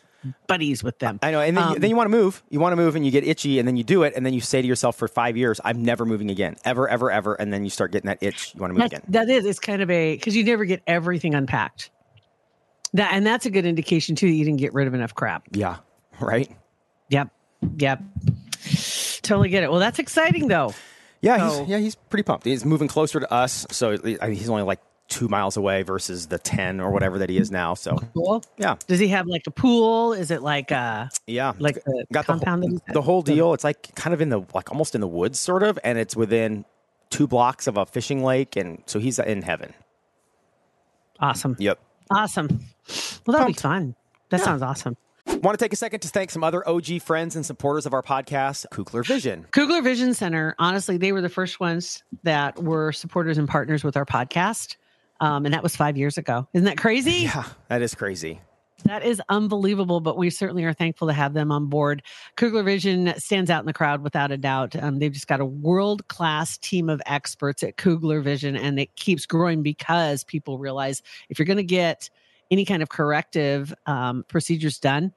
buddies 0.48 0.84
with 0.84 1.00
them. 1.00 1.20
I 1.22 1.32
know, 1.32 1.42
and 1.42 1.58
then, 1.58 1.64
you, 1.70 1.74
Um, 1.76 1.80
then 1.80 1.90
you 1.90 1.96
want 1.98 2.06
to 2.06 2.18
move. 2.18 2.42
You 2.50 2.60
want 2.62 2.72
to 2.72 2.78
move, 2.78 2.96
and 2.96 3.06
you 3.06 3.12
get 3.12 3.26
itchy, 3.28 3.60
and 3.60 3.68
then 3.68 3.76
you 3.76 3.84
do 3.84 4.04
it, 4.04 4.14
and 4.16 4.26
then 4.26 4.34
you 4.34 4.40
say 4.40 4.62
to 4.62 4.68
yourself 4.68 4.96
for 4.96 5.08
five 5.10 5.36
years, 5.36 5.60
"I'm 5.66 5.84
never 5.84 6.06
moving 6.06 6.32
again, 6.32 6.56
ever, 6.64 6.88
ever, 6.88 7.12
ever." 7.12 7.34
And 7.34 7.52
then 7.52 7.64
you 7.66 7.70
start 7.70 7.92
getting 7.92 8.08
that 8.08 8.20
itch. 8.22 8.54
You 8.56 8.62
want 8.62 8.72
to 8.74 8.80
move 8.80 8.86
again. 8.86 9.02
that 9.10 9.30
is, 9.30 9.46
it's 9.46 9.60
kind 9.60 9.82
of 9.82 9.90
a 9.90 10.16
because 10.16 10.34
you 10.36 10.44
never 10.46 10.64
get 10.64 10.82
everything 10.88 11.36
unpacked. 11.36 11.90
That 12.94 13.12
and 13.14 13.26
that's 13.26 13.46
a 13.46 13.50
good 13.50 13.66
indication 13.66 14.16
too 14.16 14.28
that 14.28 14.34
you 14.34 14.46
didn't 14.46 14.60
get 14.60 14.74
rid 14.74 14.88
of 14.88 14.94
enough 14.94 15.14
crap. 15.14 15.44
Yeah, 15.52 15.78
right. 16.22 16.50
Yep, 17.10 17.30
yep. 17.80 18.02
Totally 19.24 19.50
get 19.50 19.64
it. 19.64 19.72
Well, 19.72 19.80
that's 19.80 20.00
exciting 20.00 20.48
though. 20.48 20.74
Yeah, 21.22 21.50
So- 21.50 21.60
he's, 21.62 21.70
yeah, 21.70 21.78
he's 21.80 21.96
pretty 21.96 22.24
pumped. 22.24 22.46
He's 22.46 22.64
moving 22.66 22.88
closer 22.88 23.20
to 23.20 23.32
us, 23.34 23.66
so 23.72 23.98
he's 23.98 24.50
only 24.50 24.64
like 24.64 24.80
two 25.10 25.28
miles 25.28 25.58
away 25.58 25.84
versus 25.84 26.28
the 26.28 26.40
ten 26.40 26.80
or 26.80 26.90
whatever 26.92 27.20
that 27.20 27.30
he 27.30 27.38
is 27.38 27.52
now. 27.52 27.74
So 27.76 27.98
Cool. 28.16 28.44
yeah, 28.58 28.76
Does 28.88 29.00
he 29.00 29.10
have 29.10 29.28
like 29.28 29.44
a 29.48 29.52
pool? 29.52 30.14
Is 30.14 30.32
it 30.32 30.42
like 30.42 30.72
uh 30.72 31.08
yeah, 31.28 31.54
like 31.60 31.76
the 31.84 32.06
got 32.12 32.26
compound 32.26 32.64
that 32.64 32.70
whole, 32.70 32.94
the 32.94 33.02
whole 33.02 33.22
deal. 33.22 33.54
It's 33.54 33.64
like 33.64 33.94
kind 33.96 34.14
of 34.14 34.22
in 34.22 34.30
the 34.30 34.42
like 34.54 34.72
almost 34.72 34.96
in 34.96 35.02
the 35.02 35.08
woods, 35.08 35.40
sort 35.40 35.62
of, 35.64 35.78
and 35.84 35.98
it's 35.98 36.16
within 36.16 36.66
two 37.10 37.28
blocks 37.28 37.68
of 37.68 37.78
a 37.78 37.86
fishing 37.86 38.24
lake, 38.24 38.56
and 38.56 38.82
so 38.88 39.00
he's 39.00 39.20
in 39.20 39.42
heaven. 39.44 39.74
awesome? 41.20 41.56
Yep. 41.60 41.80
Awesome. 42.12 42.60
Well, 43.26 43.34
that'll 43.38 43.48
be 43.48 43.54
fun. 43.54 43.96
That 44.30 44.40
Yeah. 44.40 44.46
sounds 44.46 44.62
awesome. 44.62 44.98
Want 45.26 45.58
to 45.58 45.64
take 45.64 45.72
a 45.74 45.78
second 45.78 46.02
to 46.02 46.10
thank 46.10 46.32
some 46.32 46.44
other 46.44 46.68
OG 46.68 47.00
friends 47.00 47.36
and 47.36 47.46
supporters 47.46 47.86
of 47.86 47.94
our 47.94 48.02
podcast, 48.02 48.66
Kugler 48.72 49.04
Vision. 49.04 49.46
Kugler 49.52 49.82
Vision 49.82 50.14
Center, 50.14 50.54
honestly, 50.60 50.98
they 50.98 51.12
were 51.12 51.22
the 51.22 51.30
first 51.30 51.60
ones 51.60 52.04
that 52.24 52.62
were 52.62 52.92
supporters 52.92 53.38
and 53.38 53.48
partners 53.48 53.84
with 53.84 53.96
our 53.96 54.06
podcast. 54.06 54.76
Um, 55.24 55.46
and 55.46 55.54
that 55.54 55.64
was 55.64 55.74
five 55.74 55.96
years 55.96 56.18
ago. 56.18 56.50
Isn't 56.52 56.66
that 56.66 56.78
crazy? 56.78 57.12
Yeah, 57.34 57.46
that 57.70 57.82
is 57.82 57.96
crazy. 57.96 58.42
That 58.84 59.06
is 59.06 59.22
unbelievable, 59.30 60.02
but 60.02 60.18
we 60.18 60.30
certainly 60.30 60.66
are 60.66 60.74
thankful 60.74 61.08
to 61.08 61.14
have 61.14 61.34
them 61.34 61.50
on 61.50 61.68
board. 61.68 62.04
Kugler 62.36 62.64
Vision 62.64 63.14
stands 63.18 63.50
out 63.50 63.62
in 63.62 63.66
the 63.66 63.72
crowd 63.72 64.04
without 64.04 64.32
a 64.34 64.38
doubt. 64.38 64.76
Um, 64.76 65.00
they've 65.00 65.14
just 65.14 65.28
got 65.28 65.40
a 65.40 65.46
world 65.46 66.06
class 66.10 66.58
team 66.58 66.90
of 66.90 67.02
experts 67.06 67.64
at 67.64 67.78
Kugler 67.78 68.20
Vision, 68.20 68.58
and 68.58 68.78
it 68.78 68.94
keeps 68.98 69.26
growing 69.26 69.64
because 69.64 70.26
people 70.26 70.58
realize 70.58 71.02
if 71.30 71.40
you're 71.40 71.46
going 71.46 71.56
to 71.56 71.64
get 71.64 72.10
any 72.52 72.66
kind 72.66 72.84
of 72.84 72.90
corrective 72.90 73.74
um, 73.86 74.26
procedures 74.28 74.78
done, 74.78 75.14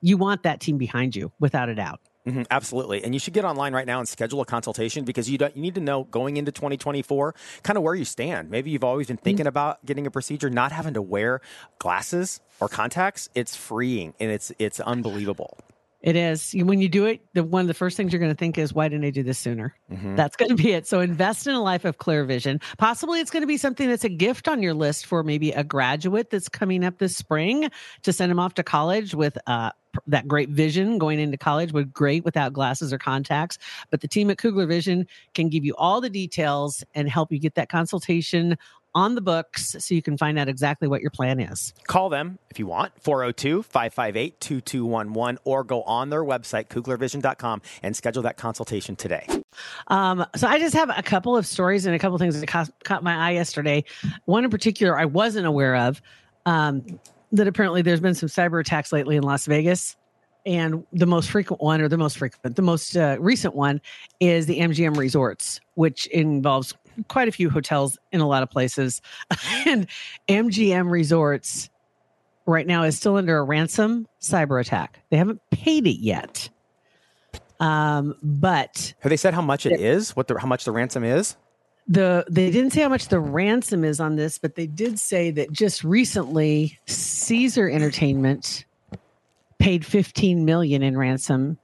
you 0.00 0.16
want 0.16 0.42
that 0.44 0.60
team 0.60 0.78
behind 0.78 1.14
you 1.14 1.30
without 1.38 1.68
a 1.68 1.74
doubt. 1.74 2.00
Mhm, 2.26 2.46
absolutely. 2.50 3.02
And 3.02 3.14
you 3.14 3.18
should 3.18 3.32
get 3.34 3.44
online 3.44 3.72
right 3.72 3.86
now 3.86 3.98
and 3.98 4.08
schedule 4.08 4.40
a 4.40 4.44
consultation 4.44 5.04
because 5.04 5.30
you 5.30 5.38
don't, 5.38 5.56
you 5.56 5.62
need 5.62 5.74
to 5.76 5.80
know 5.80 6.04
going 6.04 6.36
into 6.36 6.52
2024 6.52 7.34
kind 7.62 7.76
of 7.76 7.82
where 7.82 7.94
you 7.94 8.04
stand. 8.04 8.50
Maybe 8.50 8.70
you've 8.70 8.84
always 8.84 9.06
been 9.06 9.16
thinking 9.16 9.46
about 9.46 9.84
getting 9.86 10.06
a 10.06 10.10
procedure, 10.10 10.50
not 10.50 10.72
having 10.72 10.94
to 10.94 11.02
wear 11.02 11.40
glasses 11.78 12.40
or 12.60 12.68
contacts. 12.68 13.28
It's 13.34 13.56
freeing 13.56 14.14
and 14.20 14.30
it's 14.30 14.52
it's 14.58 14.80
unbelievable. 14.80 15.56
It 16.02 16.16
is. 16.16 16.54
When 16.54 16.80
you 16.80 16.88
do 16.88 17.04
it, 17.04 17.20
the 17.34 17.44
one 17.44 17.60
of 17.60 17.66
the 17.68 17.74
first 17.74 17.96
things 17.96 18.10
you're 18.12 18.20
going 18.20 18.32
to 18.32 18.38
think 18.38 18.56
is, 18.56 18.72
why 18.72 18.88
didn't 18.88 19.04
I 19.04 19.10
do 19.10 19.22
this 19.22 19.38
sooner? 19.38 19.74
Mm-hmm. 19.92 20.16
That's 20.16 20.34
going 20.34 20.48
to 20.48 20.54
be 20.54 20.72
it. 20.72 20.86
So 20.86 21.00
invest 21.00 21.46
in 21.46 21.54
a 21.54 21.62
life 21.62 21.84
of 21.84 21.98
clear 21.98 22.24
vision. 22.24 22.60
Possibly 22.78 23.20
it's 23.20 23.30
going 23.30 23.42
to 23.42 23.46
be 23.46 23.58
something 23.58 23.86
that's 23.86 24.04
a 24.04 24.08
gift 24.08 24.48
on 24.48 24.62
your 24.62 24.72
list 24.72 25.04
for 25.04 25.22
maybe 25.22 25.50
a 25.52 25.62
graduate 25.62 26.30
that's 26.30 26.48
coming 26.48 26.84
up 26.84 26.98
this 26.98 27.16
spring 27.16 27.70
to 28.02 28.12
send 28.14 28.30
them 28.30 28.38
off 28.38 28.54
to 28.54 28.62
college 28.62 29.14
with 29.14 29.36
uh, 29.46 29.72
that 30.06 30.28
great 30.28 30.48
vision 30.48 30.98
going 30.98 31.18
into 31.18 31.36
college 31.36 31.72
would 31.72 31.92
great 31.92 32.24
without 32.24 32.52
glasses 32.52 32.92
or 32.92 32.98
contacts. 32.98 33.58
But 33.90 34.00
the 34.00 34.08
team 34.08 34.30
at 34.30 34.38
Kugler 34.38 34.66
Vision 34.66 35.06
can 35.34 35.48
give 35.48 35.64
you 35.64 35.74
all 35.76 36.00
the 36.00 36.10
details 36.10 36.84
and 36.94 37.08
help 37.08 37.32
you 37.32 37.38
get 37.38 37.54
that 37.54 37.68
consultation 37.68 38.56
on 38.94 39.14
the 39.14 39.20
books 39.20 39.76
so 39.78 39.94
you 39.94 40.02
can 40.02 40.16
find 40.16 40.38
out 40.38 40.48
exactly 40.48 40.88
what 40.88 41.00
your 41.00 41.10
plan 41.10 41.38
is. 41.38 41.72
Call 41.86 42.08
them 42.08 42.38
if 42.50 42.58
you 42.58 42.66
want, 42.66 42.92
402 43.00 43.62
558 43.62 44.40
2211, 44.40 45.38
or 45.44 45.64
go 45.64 45.82
on 45.82 46.10
their 46.10 46.24
website, 46.24 46.68
kuglervision.com, 46.68 47.62
and 47.82 47.96
schedule 47.96 48.22
that 48.22 48.36
consultation 48.36 48.96
today. 48.96 49.26
Um, 49.88 50.26
so 50.36 50.48
I 50.48 50.58
just 50.58 50.74
have 50.74 50.90
a 50.96 51.02
couple 51.02 51.36
of 51.36 51.46
stories 51.46 51.86
and 51.86 51.94
a 51.94 51.98
couple 51.98 52.14
of 52.14 52.20
things 52.20 52.38
that 52.38 52.46
caught, 52.46 52.70
caught 52.84 53.02
my 53.02 53.14
eye 53.14 53.32
yesterday. 53.32 53.84
One 54.24 54.44
in 54.44 54.50
particular 54.50 54.98
I 54.98 55.04
wasn't 55.04 55.46
aware 55.46 55.76
of. 55.76 56.02
Um, 56.46 56.98
that 57.32 57.46
apparently 57.46 57.82
there's 57.82 58.00
been 58.00 58.14
some 58.14 58.28
cyber 58.28 58.60
attacks 58.60 58.92
lately 58.92 59.16
in 59.16 59.22
Las 59.22 59.46
Vegas, 59.46 59.96
and 60.46 60.84
the 60.92 61.06
most 61.06 61.30
frequent 61.30 61.62
one, 61.62 61.80
or 61.80 61.88
the 61.88 61.98
most 61.98 62.18
frequent, 62.18 62.56
the 62.56 62.62
most 62.62 62.96
uh, 62.96 63.16
recent 63.20 63.54
one, 63.54 63.80
is 64.20 64.46
the 64.46 64.58
MGM 64.58 64.96
Resorts, 64.96 65.60
which 65.74 66.06
involves 66.08 66.74
quite 67.08 67.28
a 67.28 67.32
few 67.32 67.50
hotels 67.50 67.98
in 68.12 68.20
a 68.20 68.26
lot 68.26 68.42
of 68.42 68.50
places. 68.50 69.00
and 69.66 69.86
MGM 70.28 70.90
Resorts 70.90 71.70
right 72.46 72.66
now 72.66 72.82
is 72.82 72.96
still 72.96 73.16
under 73.16 73.38
a 73.38 73.42
ransom 73.42 74.06
cyber 74.20 74.60
attack. 74.60 75.00
They 75.10 75.16
haven't 75.16 75.40
paid 75.50 75.86
it 75.86 76.00
yet. 76.00 76.48
Um, 77.60 78.16
but 78.22 78.94
Have 79.00 79.10
they 79.10 79.18
said 79.18 79.34
how 79.34 79.42
much 79.42 79.66
it 79.66 79.80
is? 79.80 80.16
What 80.16 80.28
the 80.28 80.38
how 80.38 80.46
much 80.46 80.64
the 80.64 80.72
ransom 80.72 81.04
is? 81.04 81.36
The 81.90 82.24
they 82.30 82.52
didn't 82.52 82.70
say 82.70 82.82
how 82.82 82.88
much 82.88 83.08
the 83.08 83.18
ransom 83.18 83.82
is 83.82 83.98
on 83.98 84.14
this, 84.14 84.38
but 84.38 84.54
they 84.54 84.68
did 84.68 85.00
say 85.00 85.32
that 85.32 85.50
just 85.50 85.82
recently 85.82 86.78
Caesar 86.86 87.68
Entertainment 87.68 88.64
paid 89.58 89.84
15 89.84 90.44
million 90.44 90.84
in 90.84 90.96
ransom 90.96 91.58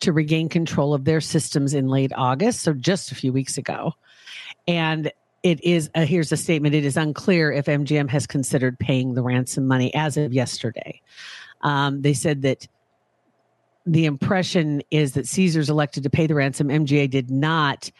to 0.00 0.12
regain 0.12 0.48
control 0.48 0.94
of 0.94 1.04
their 1.04 1.20
systems 1.20 1.74
in 1.74 1.88
late 1.88 2.12
August, 2.14 2.60
so 2.60 2.74
just 2.74 3.10
a 3.10 3.16
few 3.16 3.32
weeks 3.32 3.58
ago. 3.58 3.92
And 4.68 5.10
it 5.42 5.62
is 5.64 5.90
uh, 5.96 6.06
here's 6.06 6.30
a 6.30 6.36
statement 6.36 6.76
it 6.76 6.84
is 6.84 6.96
unclear 6.96 7.50
if 7.50 7.66
MGM 7.66 8.08
has 8.10 8.24
considered 8.24 8.78
paying 8.78 9.14
the 9.14 9.22
ransom 9.22 9.66
money 9.66 9.92
as 9.94 10.16
of 10.16 10.32
yesterday. 10.32 11.00
Um, 11.62 12.02
they 12.02 12.14
said 12.14 12.42
that 12.42 12.68
the 13.84 14.04
impression 14.04 14.82
is 14.92 15.14
that 15.14 15.26
Caesars 15.26 15.70
elected 15.70 16.04
to 16.04 16.10
pay 16.10 16.28
the 16.28 16.36
ransom. 16.36 16.68
MGM 16.68 17.10
did 17.10 17.32
not. 17.32 17.90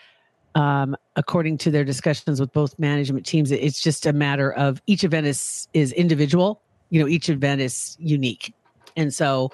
Um, 0.56 0.96
according 1.16 1.58
to 1.58 1.70
their 1.70 1.84
discussions 1.84 2.40
with 2.40 2.50
both 2.50 2.78
management 2.78 3.26
teams, 3.26 3.50
it's 3.50 3.78
just 3.78 4.06
a 4.06 4.12
matter 4.14 4.52
of 4.54 4.80
each 4.86 5.04
event 5.04 5.26
is 5.26 5.68
is 5.74 5.92
individual. 5.92 6.62
You 6.88 7.00
know, 7.00 7.08
each 7.08 7.28
event 7.28 7.60
is 7.60 7.94
unique, 8.00 8.54
and 8.96 9.12
so 9.12 9.52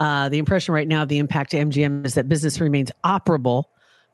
uh, 0.00 0.28
the 0.28 0.38
impression 0.38 0.74
right 0.74 0.86
now 0.86 1.02
of 1.02 1.08
the 1.08 1.18
impact 1.18 1.52
to 1.52 1.56
MGM 1.56 2.04
is 2.06 2.14
that 2.14 2.28
business 2.28 2.60
remains 2.60 2.92
operable, 3.04 3.64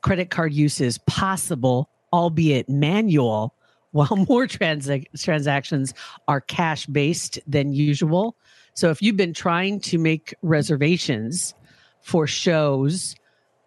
credit 0.02 0.30
card 0.30 0.52
use 0.52 0.80
is 0.80 0.98
possible, 0.98 1.88
albeit 2.12 2.68
manual, 2.68 3.54
while 3.90 4.16
more 4.28 4.46
transac- 4.46 5.06
transactions 5.20 5.94
are 6.26 6.40
cash 6.40 6.86
based 6.86 7.38
than 7.46 7.72
usual. 7.72 8.36
So 8.74 8.90
if 8.90 9.02
you've 9.02 9.16
been 9.16 9.34
trying 9.34 9.80
to 9.80 9.98
make 9.98 10.34
reservations 10.42 11.54
for 12.02 12.26
shows, 12.26 13.14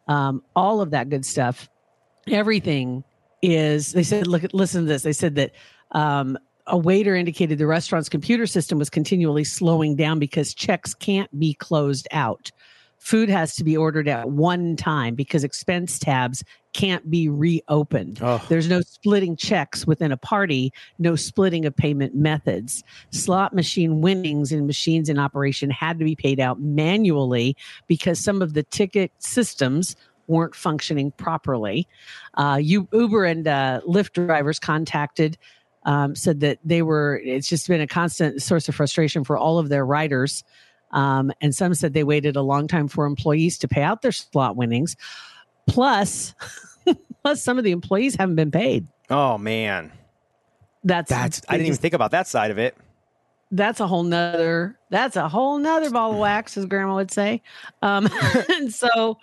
um, 0.08 0.44
all 0.56 0.82
of 0.82 0.92
that 0.92 1.10
good 1.10 1.26
stuff, 1.26 1.70
everything 2.30 3.04
is. 3.42 3.94
They 3.94 4.04
said, 4.04 4.28
look, 4.28 4.44
listen 4.54 4.84
to 4.84 4.88
this. 4.88 5.04
They 5.04 5.14
said 5.14 5.36
that 5.36 5.52
um, 5.92 6.38
a 6.68 6.78
waiter 6.78 7.16
indicated 7.16 7.58
the 7.58 7.68
restaurant's 7.68 8.10
computer 8.10 8.46
system 8.46 8.78
was 8.78 8.90
continually 8.90 9.44
slowing 9.44 9.96
down 9.96 10.20
because 10.20 10.54
checks 10.54 10.94
can't 10.94 11.40
be 11.40 11.54
closed 11.54 12.08
out. 12.12 12.52
Food 13.00 13.30
has 13.30 13.56
to 13.56 13.64
be 13.64 13.78
ordered 13.78 14.08
at 14.08 14.32
one 14.32 14.76
time 14.76 15.14
because 15.14 15.44
expense 15.44 16.00
tabs 16.00 16.44
can't 16.74 17.10
be 17.10 17.30
reopened. 17.30 18.20
Oh. 18.22 18.44
There's 18.50 18.68
no 18.68 18.82
splitting 18.82 19.36
checks 19.36 19.86
within 19.86 20.12
a 20.12 20.18
party, 20.18 20.74
no 20.98 21.16
splitting 21.16 21.66
of 21.66 21.76
payment 21.76 22.16
methods. 22.16 22.84
Slot 23.12 23.54
machine 23.54 24.02
winnings 24.02 24.52
in 24.52 24.66
machines 24.66 25.10
in 25.10 25.20
operation 25.20 25.70
had 25.70 26.00
to 26.00 26.06
be 26.06 26.16
paid 26.16 26.40
out 26.40 26.60
manually 26.60 27.56
because 27.88 28.20
some 28.20 28.42
of 28.42 28.56
the 28.56 28.64
ticket 28.64 29.12
systems 29.20 29.96
weren't 30.28 30.56
functioning 30.56 31.12
properly. 31.12 31.88
Uh, 32.36 32.60
you, 32.62 32.88
Uber 32.92 33.26
and 33.26 33.48
uh, 33.48 33.82
Lyft 33.88 34.14
drivers 34.14 34.60
contacted 34.60 35.38
um, 35.84 36.16
said 36.16 36.42
that 36.42 36.60
they 36.64 36.82
were 36.82 37.20
it's 37.24 37.48
just 37.48 37.68
been 37.68 37.82
a 37.82 37.88
constant 37.88 38.42
source 38.42 38.68
of 38.68 38.76
frustration 38.76 39.24
for 39.24 39.38
all 39.38 39.58
of 39.58 39.70
their 39.70 39.86
riders. 39.86 40.44
Um, 40.92 41.32
and 41.42 41.54
some 41.56 41.74
said 41.74 41.94
they 41.94 42.04
waited 42.04 42.36
a 42.36 42.42
long 42.42 42.68
time 42.68 42.88
for 42.88 43.06
employees 43.06 43.58
to 43.60 43.68
pay 43.68 43.82
out 43.82 44.02
their 44.02 44.12
slot 44.12 44.56
winnings. 44.56 44.96
Plus 45.66 46.36
plus 47.24 47.42
some 47.42 47.58
of 47.58 47.64
the 47.64 47.72
employees 47.72 48.16
haven't 48.16 48.36
been 48.36 48.52
paid. 48.52 48.86
Oh 49.10 49.38
man, 49.38 49.92
that's 50.84 51.10
that's 51.10 51.42
I 51.48 51.54
didn't 51.54 51.68
even 51.68 51.78
think 51.78 51.94
about 51.94 52.12
that 52.12 52.28
side 52.28 52.52
of 52.52 52.58
it. 52.58 52.76
that's 53.52 53.80
a 53.80 53.88
whole 53.88 54.04
nother 54.04 54.78
that's 54.90 55.16
a 55.16 55.30
whole 55.30 55.58
nother 55.58 55.90
ball 55.90 56.12
of 56.12 56.18
wax 56.20 56.58
as 56.58 56.66
grandma 56.66 56.96
would 56.96 57.12
say. 57.12 57.42
Um 57.82 58.10
and 58.50 58.74
so 58.74 59.18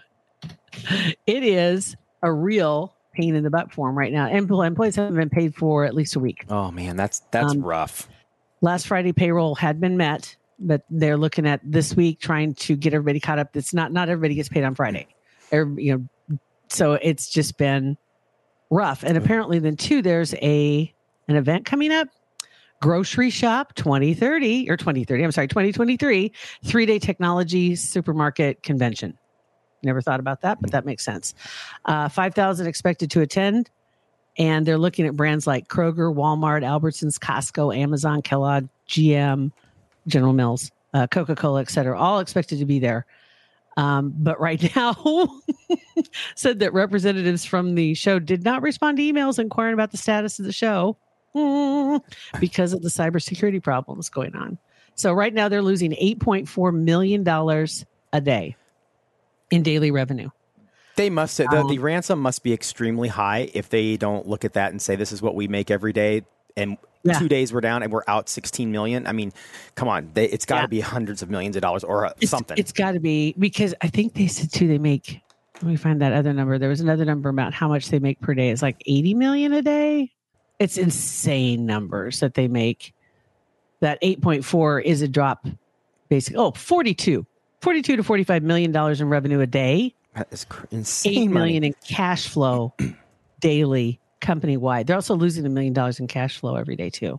it 1.27 1.43
is 1.43 1.97
a 2.23 2.33
real 2.33 2.95
pain 3.15 3.35
in 3.35 3.45
the 3.45 3.51
butt 3.51 3.73
for 3.73 3.89
them 3.89 3.97
right 3.97 4.13
now 4.13 4.29
Empl- 4.29 4.67
employees 4.67 4.97
haven't 4.97 5.15
been 5.17 5.31
paid 5.31 5.55
for 5.55 5.85
at 5.85 5.95
least 5.95 6.17
a 6.17 6.21
week 6.21 6.45
Oh 6.49 6.71
man, 6.71 6.97
that's 6.97 7.21
that's 7.31 7.53
Um, 7.53 7.63
rough. 7.63 8.09
last 8.61 8.87
Friday 8.87 9.13
payroll 9.13 9.55
had 9.55 9.81
been 9.81 9.97
met, 9.97 10.37
but 10.59 10.83
they're 10.91 11.17
looking 11.17 11.47
at 11.47 11.61
this 11.65 11.95
week 11.95 12.21
trying 12.21 12.55
to 12.55 12.77
get 12.77 12.93
everybody 12.95 13.21
caught 13.21 13.39
up. 13.39 13.57
It's 13.57 13.73
not 13.75 13.93
not 13.93 14.09
everybody 14.09 14.35
gets 14.35 14.49
paid 14.49 14.65
on 14.65 14.75
Friday, 14.75 15.07
Every- 15.53 15.85
you 15.85 16.09
know, 16.29 16.39
so 16.69 16.95
it's 16.95 17.29
just 17.31 17.57
been 17.59 17.97
rough. 18.71 19.05
And 19.05 19.17
apparently, 19.17 19.59
then 19.61 19.77
too, 19.77 20.03
there's 20.03 20.35
a 20.35 20.93
an 21.29 21.37
event 21.37 21.65
coming 21.67 21.93
up. 21.93 22.09
Grocery 22.83 23.31
Shop 23.31 23.75
2030 23.77 24.69
or 24.69 24.77
2030, 24.77 25.23
I'm 25.25 25.33
sorry, 25.33 25.49
2023, 25.49 26.33
three 26.65 26.85
day 26.87 26.99
technology 26.99 27.77
supermarket 27.77 28.63
convention. 28.63 29.17
Never 29.85 30.01
thought 30.01 30.21
about 30.21 30.41
that, 30.43 30.61
but 30.61 30.71
that 30.73 30.85
makes 30.85 31.05
sense. 31.05 31.35
Uh, 31.85 32.09
5,000 32.09 32.67
expected 32.67 33.11
to 33.13 33.21
attend. 33.21 33.71
And 34.37 34.67
they're 34.67 34.79
looking 34.79 35.07
at 35.07 35.15
brands 35.15 35.47
like 35.47 35.69
Kroger, 35.69 36.13
Walmart, 36.13 36.65
Albertsons, 36.65 37.19
Costco, 37.19 37.77
Amazon, 37.77 38.21
Kellogg, 38.21 38.67
GM, 38.89 39.53
General 40.09 40.33
Mills, 40.33 40.73
uh, 40.93 41.07
Coca 41.07 41.37
Cola, 41.37 41.61
et 41.61 41.71
cetera, 41.71 41.99
all 41.99 42.19
expected 42.19 42.59
to 42.59 42.65
be 42.65 42.79
there. 42.81 43.07
Um, 43.77 44.13
but 44.17 44.41
right 44.41 44.75
now, 44.77 45.41
said 46.35 46.61
that 46.61 46.73
representatives 46.73 47.45
from 47.45 47.75
the 47.75 47.95
show 47.95 48.19
did 48.19 48.45
not 48.45 48.63
respond 48.63 48.97
to 48.99 49.03
emails 49.03 49.39
inquiring 49.39 49.75
about 49.75 49.91
the 49.91 49.97
status 49.97 50.39
of 50.39 50.45
the 50.45 50.53
show 50.53 50.97
because 52.41 52.73
of 52.73 52.83
the 52.83 52.89
cybersecurity 52.89 53.63
problems 53.63 54.09
going 54.09 54.35
on. 54.35 54.59
So 54.95 55.13
right 55.13 55.35
now, 55.35 55.49
they're 55.49 55.63
losing 55.63 55.91
$8.4 55.93 56.73
million 56.73 57.27
a 58.13 58.21
day 58.21 58.57
in 59.55 59.63
daily 59.63 59.91
revenue. 59.91 60.31
They 60.97 61.11
must 61.11 61.35
say 61.35 61.47
the, 61.51 61.61
Um, 61.61 61.69
the 61.69 61.79
ransom 61.79 62.21
must 62.21 62.43
be 62.43 62.53
extremely 62.53 63.09
high 63.09 63.51
if 63.55 63.69
they 63.69 63.97
don't 63.97 64.27
look 64.29 64.45
at 64.45 64.53
that 64.53 64.71
and 64.71 64.81
say 64.81 64.97
this 64.97 65.13
is 65.13 65.21
what 65.23 65.35
we 65.35 65.49
make 65.49 65.71
every 65.71 65.93
day 65.93 66.23
and 66.57 66.77
Yeah. 67.03 67.19
two 67.19 67.29
days 67.29 67.53
we're 67.53 67.61
down 67.61 67.83
and 67.83 67.91
we're 67.93 68.05
out 68.07 68.29
16 68.29 68.71
million. 68.71 69.07
I 69.07 69.13
mean, 69.13 69.33
come 69.75 69.89
on, 69.89 70.11
they, 70.15 70.27
it's 70.27 70.47
got 70.47 70.57
to 70.57 70.63
Yeah. 70.63 70.67
be 70.69 70.81
hundreds 70.81 71.21
of 71.21 71.31
millions 71.31 71.57
of 71.57 71.63
dollars 71.63 71.83
or 71.85 72.07
uh, 72.07 72.11
It's- 72.19 72.31
something. 72.31 72.57
It's 72.59 72.71
got 72.73 72.93
to 72.93 73.01
be 73.01 73.35
because 73.39 73.75
I 73.81 73.89
think 73.89 74.15
they 74.15 74.27
said 74.29 74.53
too 74.53 74.69
they 74.69 74.79
make. 74.79 75.21
Let 75.63 75.65
me 75.71 75.77
find 75.77 76.01
that 76.01 76.13
other 76.13 76.33
number. 76.33 76.59
There 76.59 76.69
was 76.69 76.81
another 76.81 77.05
number 77.05 77.29
about 77.29 77.55
how 77.55 77.69
much 77.69 77.89
they 77.89 77.99
make 77.99 78.21
per 78.21 78.35
day. 78.35 78.51
It's 78.51 78.63
like 78.63 78.81
eighty 78.87 79.15
million 79.15 79.53
a 79.53 79.63
day. 79.63 80.13
It's 80.61 80.79
insane 80.79 81.67
numbers 81.67 82.21
that 82.21 82.35
they 82.35 82.47
make. 82.49 82.93
That 83.81 83.99
eight 84.03 84.21
point 84.23 84.45
four 84.45 84.81
is 84.81 85.03
a 85.03 85.09
drop, 85.09 85.47
basically. 86.09 86.39
Oh, 86.39 86.53
42. 86.53 87.27
42 87.65 87.97
to 87.97 88.03
45 88.05 88.43
million 88.43 88.71
dollars 88.73 89.01
in 89.01 89.09
revenue 89.09 89.41
a 89.41 89.47
day. 89.47 89.95
That 90.15 90.29
is 90.31 90.45
cr- 90.45 90.67
insane. 90.71 91.13
Eight 91.13 91.27
money. 91.29 91.35
million 91.47 91.65
in 91.65 91.75
cash 91.87 92.29
flow 92.29 92.75
daily, 93.41 93.99
company 94.21 94.57
wide. 94.57 94.87
They're 94.87 94.97
also 94.97 95.15
losing 95.17 95.45
a 95.47 95.49
million 95.49 95.73
dollars 95.73 95.99
in 95.99 96.07
cash 96.07 96.39
flow 96.39 96.57
every 96.57 96.77
day 96.77 96.91
too. 96.91 97.19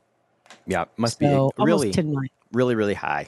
Yeah, 0.68 0.86
must 0.98 1.20
So 1.20 1.52
be 1.58 1.64
really, 1.66 1.92
10 1.92 2.10
million. 2.12 2.30
really, 2.54 2.76
really 2.76 2.94
high. 2.94 3.28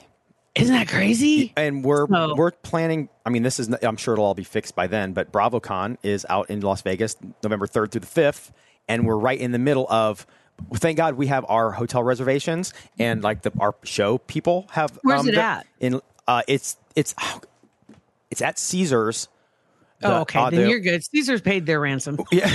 Isn't 0.54 0.74
that 0.74 0.88
crazy? 0.88 1.52
And 1.56 1.84
we're 1.84 2.06
So- 2.08 2.34
we're 2.36 2.50
planning. 2.52 3.08
I 3.26 3.30
mean, 3.30 3.42
this 3.42 3.60
is. 3.60 3.68
I'm 3.82 3.96
sure 3.96 4.14
it'll 4.14 4.24
all 4.24 4.34
be 4.34 4.44
fixed 4.44 4.74
by 4.74 4.86
then. 4.86 5.12
But 5.12 5.30
BravoCon 5.30 5.98
is 6.02 6.24
out 6.28 6.50
in 6.50 6.60
Las 6.60 6.82
Vegas, 6.82 7.16
November 7.44 7.66
3rd 7.66 7.92
through 7.92 8.00
the 8.00 8.06
5th, 8.06 8.50
and 8.88 9.06
we're 9.06 9.16
right 9.18 9.38
in 9.38 9.52
the 9.52 9.58
middle 9.58 9.86
of. 9.90 10.26
Thank 10.74 10.96
God 10.96 11.14
we 11.14 11.28
have 11.28 11.44
our 11.48 11.70
hotel 11.70 12.02
reservations 12.02 12.74
and 12.98 13.22
like 13.22 13.42
the 13.42 13.52
our 13.60 13.76
show 13.84 14.18
people 14.18 14.66
have. 14.72 14.98
Where's 15.02 15.26
it 15.26 15.34
the- 15.36 15.40
at? 15.42 15.66
In 15.78 16.00
uh, 16.26 16.42
it's 16.48 16.76
it's 16.98 17.14
it's 18.30 18.42
at 18.42 18.58
Caesars. 18.58 19.28
Oh, 20.02 20.20
okay. 20.20 20.38
uh, 20.38 20.50
then 20.50 20.62
the- 20.62 20.68
you're 20.70 20.80
good. 20.80 21.02
Caesar's 21.04 21.40
paid 21.40 21.66
their 21.66 21.80
ransom. 21.80 22.18
yeah. 22.32 22.48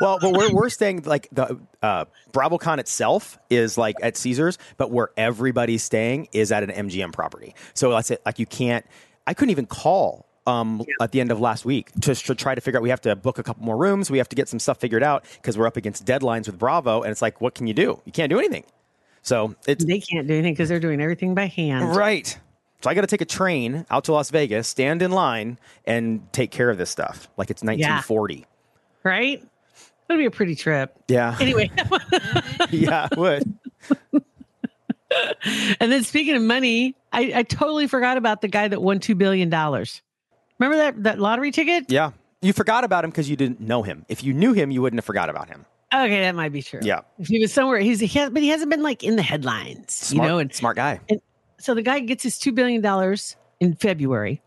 Well, 0.00 0.18
but 0.20 0.32
we're 0.32 0.52
we're 0.52 0.68
staying 0.68 1.02
like 1.04 1.28
the 1.32 1.58
uh, 1.82 2.06
BravoCon 2.32 2.78
itself 2.78 3.38
is 3.50 3.78
like 3.78 3.96
at 4.02 4.16
Caesars, 4.16 4.58
but 4.76 4.90
where 4.90 5.10
everybody's 5.16 5.82
staying 5.82 6.28
is 6.32 6.50
at 6.50 6.62
an 6.62 6.70
MGM 6.88 7.12
property. 7.12 7.54
So 7.74 7.90
that's 7.90 8.10
it. 8.10 8.22
Like 8.26 8.38
you 8.38 8.46
can't. 8.46 8.84
I 9.26 9.34
couldn't 9.34 9.50
even 9.50 9.66
call 9.66 10.26
um, 10.46 10.82
at 11.00 11.12
the 11.12 11.20
end 11.20 11.30
of 11.30 11.38
last 11.38 11.64
week 11.64 11.92
to, 12.00 12.14
to 12.14 12.34
try 12.34 12.54
to 12.54 12.60
figure 12.60 12.78
out. 12.78 12.82
We 12.82 12.90
have 12.90 13.02
to 13.02 13.14
book 13.14 13.38
a 13.38 13.42
couple 13.42 13.64
more 13.64 13.76
rooms. 13.76 14.10
We 14.10 14.18
have 14.18 14.28
to 14.30 14.36
get 14.36 14.48
some 14.48 14.58
stuff 14.58 14.78
figured 14.80 15.02
out 15.04 15.24
because 15.34 15.56
we're 15.58 15.66
up 15.66 15.76
against 15.76 16.04
deadlines 16.04 16.46
with 16.46 16.58
Bravo, 16.58 17.02
and 17.02 17.10
it's 17.12 17.22
like, 17.22 17.40
what 17.40 17.54
can 17.54 17.66
you 17.66 17.74
do? 17.74 18.00
You 18.06 18.12
can't 18.12 18.30
do 18.30 18.38
anything. 18.38 18.64
So 19.22 19.54
it's 19.66 19.84
They 19.84 20.00
can't 20.00 20.26
do 20.26 20.32
anything 20.34 20.54
because 20.54 20.68
they're 20.68 20.80
doing 20.80 21.00
everything 21.00 21.34
by 21.34 21.46
hand. 21.46 21.94
right. 21.94 22.36
So 22.80 22.90
I 22.90 22.94
got 22.94 23.00
to 23.00 23.06
take 23.06 23.20
a 23.20 23.26
train 23.26 23.84
out 23.90 24.04
to 24.04 24.12
Las 24.12 24.30
Vegas, 24.30 24.68
stand 24.68 25.02
in 25.02 25.10
line, 25.10 25.58
and 25.84 26.32
take 26.32 26.50
care 26.50 26.70
of 26.70 26.78
this 26.78 26.90
stuff 26.90 27.28
like 27.36 27.50
it's 27.50 27.62
1940. 27.62 28.46
Right? 29.02 29.42
It'd 30.08 30.18
be 30.18 30.26
a 30.26 30.30
pretty 30.30 30.54
trip. 30.54 30.94
Yeah. 31.08 31.36
Anyway, 31.40 31.70
yeah, 32.70 33.08
it 33.10 33.18
would. 33.18 33.58
and 35.80 35.92
then 35.92 36.04
speaking 36.04 36.36
of 36.36 36.42
money, 36.42 36.94
I, 37.12 37.32
I 37.36 37.42
totally 37.42 37.88
forgot 37.88 38.16
about 38.16 38.42
the 38.42 38.48
guy 38.48 38.68
that 38.68 38.80
won 38.80 39.00
$2 39.00 39.18
billion. 39.18 39.50
Remember 39.50 40.76
that, 40.76 41.02
that 41.02 41.18
lottery 41.18 41.50
ticket? 41.50 41.86
Yeah. 41.88 42.12
You 42.40 42.52
forgot 42.52 42.84
about 42.84 43.04
him 43.04 43.10
because 43.10 43.28
you 43.28 43.36
didn't 43.36 43.60
know 43.60 43.82
him. 43.82 44.06
If 44.08 44.22
you 44.22 44.32
knew 44.32 44.52
him, 44.52 44.70
you 44.70 44.80
wouldn't 44.80 44.98
have 44.98 45.04
forgot 45.04 45.28
about 45.28 45.48
him. 45.48 45.66
Okay, 45.92 46.20
that 46.20 46.34
might 46.34 46.52
be 46.52 46.62
true. 46.62 46.80
Yeah. 46.82 47.00
If 47.18 47.28
he 47.28 47.40
was 47.40 47.52
somewhere, 47.52 47.80
he's, 47.80 47.98
he 47.98 48.06
has, 48.18 48.30
but 48.30 48.42
he 48.42 48.48
hasn't 48.48 48.70
been 48.70 48.82
like 48.82 49.02
in 49.02 49.16
the 49.16 49.22
headlines, 49.22 49.94
Smart, 49.94 50.26
you 50.26 50.30
know, 50.30 50.38
and 50.38 50.54
smart 50.54 50.76
guy. 50.76 51.00
So 51.58 51.74
the 51.74 51.82
guy 51.82 52.00
gets 52.00 52.22
his 52.22 52.36
$2 52.36 52.54
billion 52.54 53.16
in 53.60 53.74
February. 53.74 54.40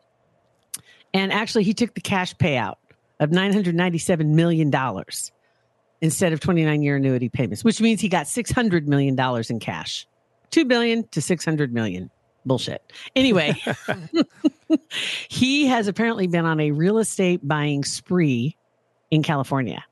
And 1.13 1.31
actually, 1.31 1.63
he 1.63 1.73
took 1.73 1.93
the 1.93 2.01
cash 2.01 2.35
payout 2.35 2.75
of 3.19 3.29
$997 3.29 4.25
million 4.27 4.71
instead 6.01 6.33
of 6.33 6.39
29 6.39 6.81
year 6.81 6.95
annuity 6.95 7.29
payments, 7.29 7.63
which 7.63 7.81
means 7.81 8.01
he 8.01 8.09
got 8.09 8.25
$600 8.25 8.87
million 8.87 9.17
in 9.49 9.59
cash. 9.59 10.07
2 10.51 10.65
billion 10.65 11.07
to 11.09 11.21
600 11.21 11.73
million. 11.73 12.09
Bullshit. 12.43 12.81
Anyway, 13.15 13.53
he 15.29 15.67
has 15.67 15.87
apparently 15.87 16.25
been 16.25 16.45
on 16.45 16.59
a 16.59 16.71
real 16.71 16.97
estate 16.97 17.47
buying 17.47 17.83
spree 17.83 18.57
in 19.11 19.21
California. 19.21 19.85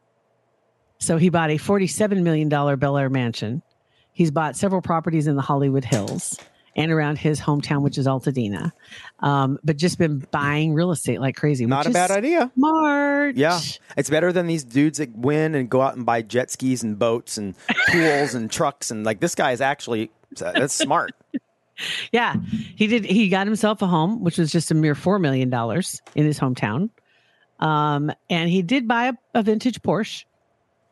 So 0.97 1.17
he 1.17 1.29
bought 1.29 1.51
a 1.51 1.57
$47 1.57 2.23
million 2.23 2.49
Bel 2.49 2.97
Air 2.97 3.09
mansion. 3.09 3.61
He's 4.13 4.31
bought 4.31 4.55
several 4.55 4.81
properties 4.81 5.27
in 5.27 5.35
the 5.35 5.43
Hollywood 5.43 5.85
Hills 5.85 6.39
and 6.75 6.91
around 6.91 7.17
his 7.17 7.39
hometown, 7.39 7.81
which 7.81 7.97
is 7.97 8.07
Altadena. 8.07 8.71
Um, 9.19 9.59
but 9.63 9.77
just 9.77 9.97
been 9.97 10.19
buying 10.31 10.73
real 10.73 10.91
estate 10.91 11.19
like 11.19 11.35
crazy. 11.35 11.65
Not 11.65 11.85
a 11.85 11.91
bad 11.91 12.11
idea. 12.11 12.51
Smart. 12.55 13.35
Yeah, 13.35 13.59
it's 13.97 14.09
better 14.09 14.31
than 14.31 14.47
these 14.47 14.63
dudes 14.63 14.97
that 14.99 15.15
win 15.15 15.55
and 15.55 15.69
go 15.69 15.81
out 15.81 15.95
and 15.95 16.05
buy 16.05 16.21
jet 16.21 16.51
skis 16.51 16.83
and 16.83 16.97
boats 16.97 17.37
and 17.37 17.55
pools 17.89 18.33
and 18.33 18.51
trucks 18.51 18.91
and 18.91 19.03
like 19.03 19.19
this 19.19 19.35
guy 19.35 19.51
is 19.51 19.61
actually 19.61 20.11
that's 20.37 20.73
smart. 20.73 21.11
Yeah, 22.11 22.35
he 22.75 22.87
did. 22.87 23.05
He 23.05 23.29
got 23.29 23.47
himself 23.47 23.81
a 23.81 23.87
home, 23.87 24.21
which 24.21 24.37
was 24.37 24.51
just 24.51 24.69
a 24.69 24.73
mere 24.73 24.95
four 24.95 25.17
million 25.17 25.49
dollars 25.49 26.01
in 26.13 26.25
his 26.25 26.37
hometown. 26.37 26.89
Um, 27.59 28.11
and 28.29 28.49
he 28.49 28.61
did 28.61 28.85
buy 28.85 29.07
a, 29.07 29.13
a 29.33 29.43
vintage 29.43 29.81
Porsche. 29.81 30.25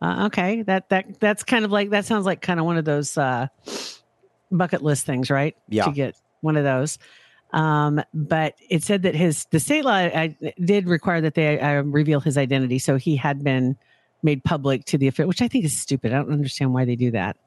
Uh, 0.01 0.27
okay, 0.27 0.61
that 0.61 0.89
that 0.89 1.19
that's 1.19 1.43
kind 1.43 1.65
of 1.65 1.71
like 1.71 1.89
that 1.89 2.05
sounds 2.05 2.25
like 2.25 2.41
kind 2.41 2.59
of 2.59 2.65
one 2.65 2.77
of 2.77 2.85
those 2.85 3.17
uh, 3.17 3.47
bucket 4.51 4.81
list 4.81 5.05
things, 5.05 5.29
right? 5.29 5.55
Yeah. 5.69 5.85
to 5.85 5.91
get 5.91 6.15
one 6.41 6.57
of 6.57 6.63
those. 6.63 6.97
Um, 7.53 8.01
but 8.13 8.55
it 8.69 8.83
said 8.83 9.03
that 9.03 9.15
his 9.15 9.45
the 9.51 9.59
state 9.59 9.85
law 9.85 9.93
I, 9.93 10.35
did 10.63 10.87
require 10.87 11.21
that 11.21 11.33
they 11.33 11.59
uh, 11.59 11.83
reveal 11.83 12.19
his 12.19 12.37
identity, 12.37 12.77
so 12.79 12.97
he 12.97 13.15
had 13.15 13.43
been 13.43 13.77
made 14.21 14.43
public 14.43 14.83
to 14.85 14.97
the 14.97 15.07
official, 15.07 15.27
which 15.27 15.41
I 15.41 15.47
think 15.47 15.63
is 15.63 15.77
stupid. 15.77 16.11
I 16.11 16.17
don't 16.17 16.31
understand 16.31 16.73
why 16.73 16.85
they 16.85 16.95
do 16.95 17.11
that. 17.11 17.37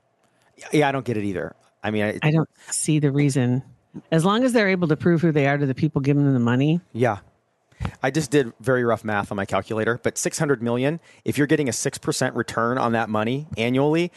Yeah, 0.72 0.88
I 0.88 0.92
don't 0.92 1.04
get 1.04 1.16
it 1.16 1.24
either. 1.24 1.54
I 1.82 1.90
mean, 1.90 2.04
I, 2.04 2.18
I 2.22 2.30
don't 2.30 2.48
see 2.70 2.98
the 2.98 3.10
reason. 3.10 3.62
As 4.10 4.24
long 4.24 4.44
as 4.44 4.52
they're 4.52 4.68
able 4.68 4.88
to 4.88 4.96
prove 4.96 5.20
who 5.20 5.32
they 5.32 5.46
are 5.46 5.58
to 5.58 5.66
the 5.66 5.74
people 5.74 6.00
giving 6.00 6.24
them 6.24 6.34
the 6.34 6.40
money, 6.40 6.80
yeah. 6.92 7.18
I 8.02 8.10
just 8.10 8.30
did 8.30 8.52
very 8.60 8.84
rough 8.84 9.04
math 9.04 9.30
on 9.30 9.36
my 9.36 9.46
calculator, 9.46 9.98
but 10.02 10.18
600 10.18 10.62
million, 10.62 11.00
if 11.24 11.38
you're 11.38 11.46
getting 11.46 11.68
a 11.68 11.72
6% 11.72 12.34
return 12.34 12.76
on 12.76 12.92
that 12.92 13.08
money 13.08 13.46
annually, 13.56 14.12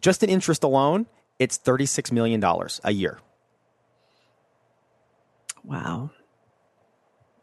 just 0.00 0.24
in 0.24 0.30
interest 0.30 0.64
alone, 0.64 1.06
it's 1.38 1.56
36 1.56 2.12
million 2.12 2.40
dollars 2.40 2.80
a 2.84 2.92
year. 2.92 3.18
wow, 5.64 6.10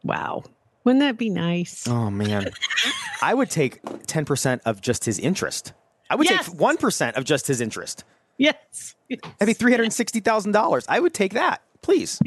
wow, 0.02 0.42
wouldn't 0.84 1.00
that 1.00 1.18
be 1.18 1.30
nice? 1.30 1.86
Oh 1.88 2.10
man. 2.10 2.50
I 3.22 3.32
would 3.32 3.50
take 3.50 3.80
10% 3.82 4.60
of 4.66 4.80
just 4.82 5.04
his 5.06 5.18
interest. 5.18 5.72
I 6.10 6.14
would 6.16 6.28
Yes. 6.28 6.46
take 6.48 6.56
1% 6.58 7.16
of 7.16 7.24
just 7.24 7.46
his 7.46 7.60
interest. 7.62 8.04
Yes, 8.36 8.94
That'd 9.08 9.46
be 9.46 9.54
$360,000. 9.54 10.84
I 10.88 11.00
would 11.00 11.14
take 11.14 11.32
that. 11.34 11.62
Please. 11.80 12.20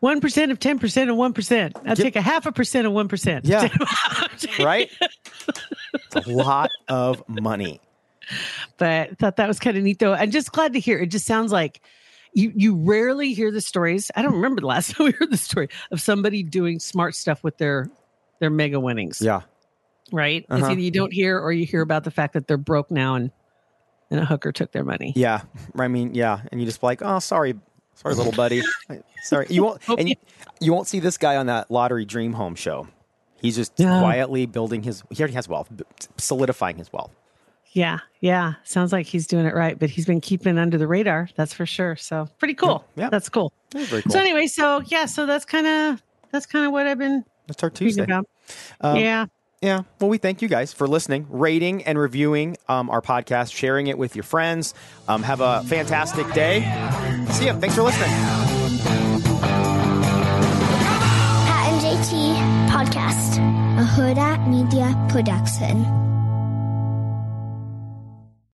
one 0.00 0.20
percent 0.20 0.50
of 0.50 0.58
ten 0.58 0.78
percent 0.78 1.10
of 1.10 1.16
one 1.16 1.32
percent. 1.32 1.76
I'll 1.86 1.94
take 1.94 2.16
a 2.16 2.20
half 2.22 2.46
a 2.46 2.52
percent 2.52 2.86
of 2.86 2.92
one 2.92 3.08
percent. 3.08 3.44
Yeah. 3.44 3.68
Right? 4.58 4.90
it's 6.16 6.26
a 6.26 6.30
lot 6.30 6.70
of 6.88 7.22
money. 7.28 7.80
But 8.78 8.88
I 8.88 9.10
thought 9.18 9.36
that 9.36 9.48
was 9.48 9.58
kind 9.58 9.76
of 9.76 9.82
neat 9.82 9.98
though. 9.98 10.12
I'm 10.14 10.30
just 10.30 10.52
glad 10.52 10.72
to 10.74 10.80
hear. 10.80 10.98
It 10.98 11.06
just 11.06 11.26
sounds 11.26 11.52
like 11.52 11.80
you 12.34 12.52
you 12.54 12.76
rarely 12.76 13.34
hear 13.34 13.50
the 13.50 13.60
stories. 13.60 14.10
I 14.16 14.22
don't 14.22 14.34
remember 14.34 14.60
the 14.60 14.66
last 14.66 14.90
time 14.96 15.06
we 15.06 15.12
heard 15.12 15.30
the 15.30 15.36
story 15.36 15.68
of 15.90 16.00
somebody 16.00 16.42
doing 16.42 16.78
smart 16.80 17.14
stuff 17.14 17.42
with 17.44 17.58
their 17.58 17.90
their 18.40 18.50
mega 18.50 18.80
winnings. 18.80 19.20
Yeah. 19.20 19.42
Right? 20.10 20.44
Uh-huh. 20.50 20.66
either 20.70 20.80
you 20.80 20.90
don't 20.90 21.12
hear 21.12 21.38
or 21.38 21.52
you 21.52 21.64
hear 21.64 21.80
about 21.80 22.04
the 22.04 22.10
fact 22.10 22.34
that 22.34 22.46
they're 22.46 22.56
broke 22.58 22.90
now 22.90 23.14
and 23.14 23.30
and 24.10 24.20
a 24.20 24.24
hooker 24.26 24.52
took 24.52 24.72
their 24.72 24.84
money. 24.84 25.12
Yeah. 25.16 25.40
I 25.78 25.88
mean, 25.88 26.14
yeah. 26.14 26.42
And 26.52 26.60
you 26.60 26.66
just 26.66 26.82
like, 26.82 27.00
oh, 27.02 27.18
sorry. 27.18 27.54
Sorry, 27.94 28.14
little 28.14 28.32
buddy. 28.32 28.62
sorry. 29.22 29.46
You 29.48 29.64
won't, 29.64 29.80
and 29.88 30.08
you, 30.08 30.16
you 30.60 30.72
won't 30.72 30.86
see 30.86 30.98
this 30.98 31.16
guy 31.16 31.36
on 31.36 31.46
that 31.46 31.70
lottery 31.70 32.04
dream 32.04 32.34
home 32.34 32.54
show. 32.54 32.88
He's 33.40 33.56
just 33.56 33.72
Yeah. 33.78 34.00
quietly 34.00 34.44
building 34.46 34.82
his, 34.82 35.02
he 35.10 35.22
already 35.22 35.34
has 35.34 35.48
wealth, 35.48 35.70
solidifying 36.18 36.76
his 36.76 36.92
wealth. 36.92 37.10
Yeah, 37.72 38.00
yeah. 38.20 38.54
Sounds 38.64 38.92
like 38.92 39.06
he's 39.06 39.26
doing 39.26 39.46
it 39.46 39.54
right, 39.54 39.78
but 39.78 39.88
he's 39.90 40.04
been 40.06 40.20
keeping 40.20 40.58
under 40.58 40.76
the 40.78 40.86
radar. 40.86 41.28
That's 41.36 41.54
for 41.54 41.64
sure. 41.66 41.96
So 41.96 42.28
pretty 42.38 42.54
cool. 42.54 42.84
Yeah. 42.96 43.08
that's 43.08 43.28
cool. 43.30 43.52
Yeah, 43.74 43.84
very 43.86 44.02
cool. 44.02 44.12
So 44.12 44.18
anyway, 44.20 44.46
so 44.46 44.82
yeah, 44.86 45.06
so 45.06 45.24
that's 45.26 45.44
kind 45.46 45.66
of 45.66 46.02
that's 46.30 46.44
kind 46.46 46.66
of 46.66 46.72
what 46.72 46.86
I've 46.86 46.98
been 46.98 47.24
That's 47.46 47.62
our 47.62 47.70
thinking 47.70 47.86
Tuesday. 47.88 48.02
about. 48.04 48.26
Um, 48.82 48.96
yeah, 48.98 49.26
Yeah. 49.62 49.82
Well, 50.00 50.10
we 50.10 50.18
thank 50.18 50.42
you 50.42 50.48
guys 50.48 50.72
for 50.74 50.86
listening, 50.86 51.26
rating, 51.30 51.84
and 51.84 51.98
reviewing 51.98 52.56
um, 52.68 52.90
our 52.90 53.00
podcast, 53.00 53.54
sharing 53.54 53.86
it 53.86 53.96
with 53.96 54.14
your 54.16 54.22
friends. 54.24 54.74
Um, 55.08 55.22
have 55.22 55.40
a 55.40 55.62
fantastic 55.64 56.30
day. 56.34 56.60
See 57.30 57.46
you. 57.46 57.52
Thanks 57.54 57.74
for 57.74 57.82
listening. 57.82 58.10
Pat 61.46 61.72
and 61.72 61.80
JT 61.80 62.68
Podcast, 62.70 63.36
a 63.80 63.84
Hurrdat 63.86 64.46
Media 64.48 64.94
Production. 65.08 66.11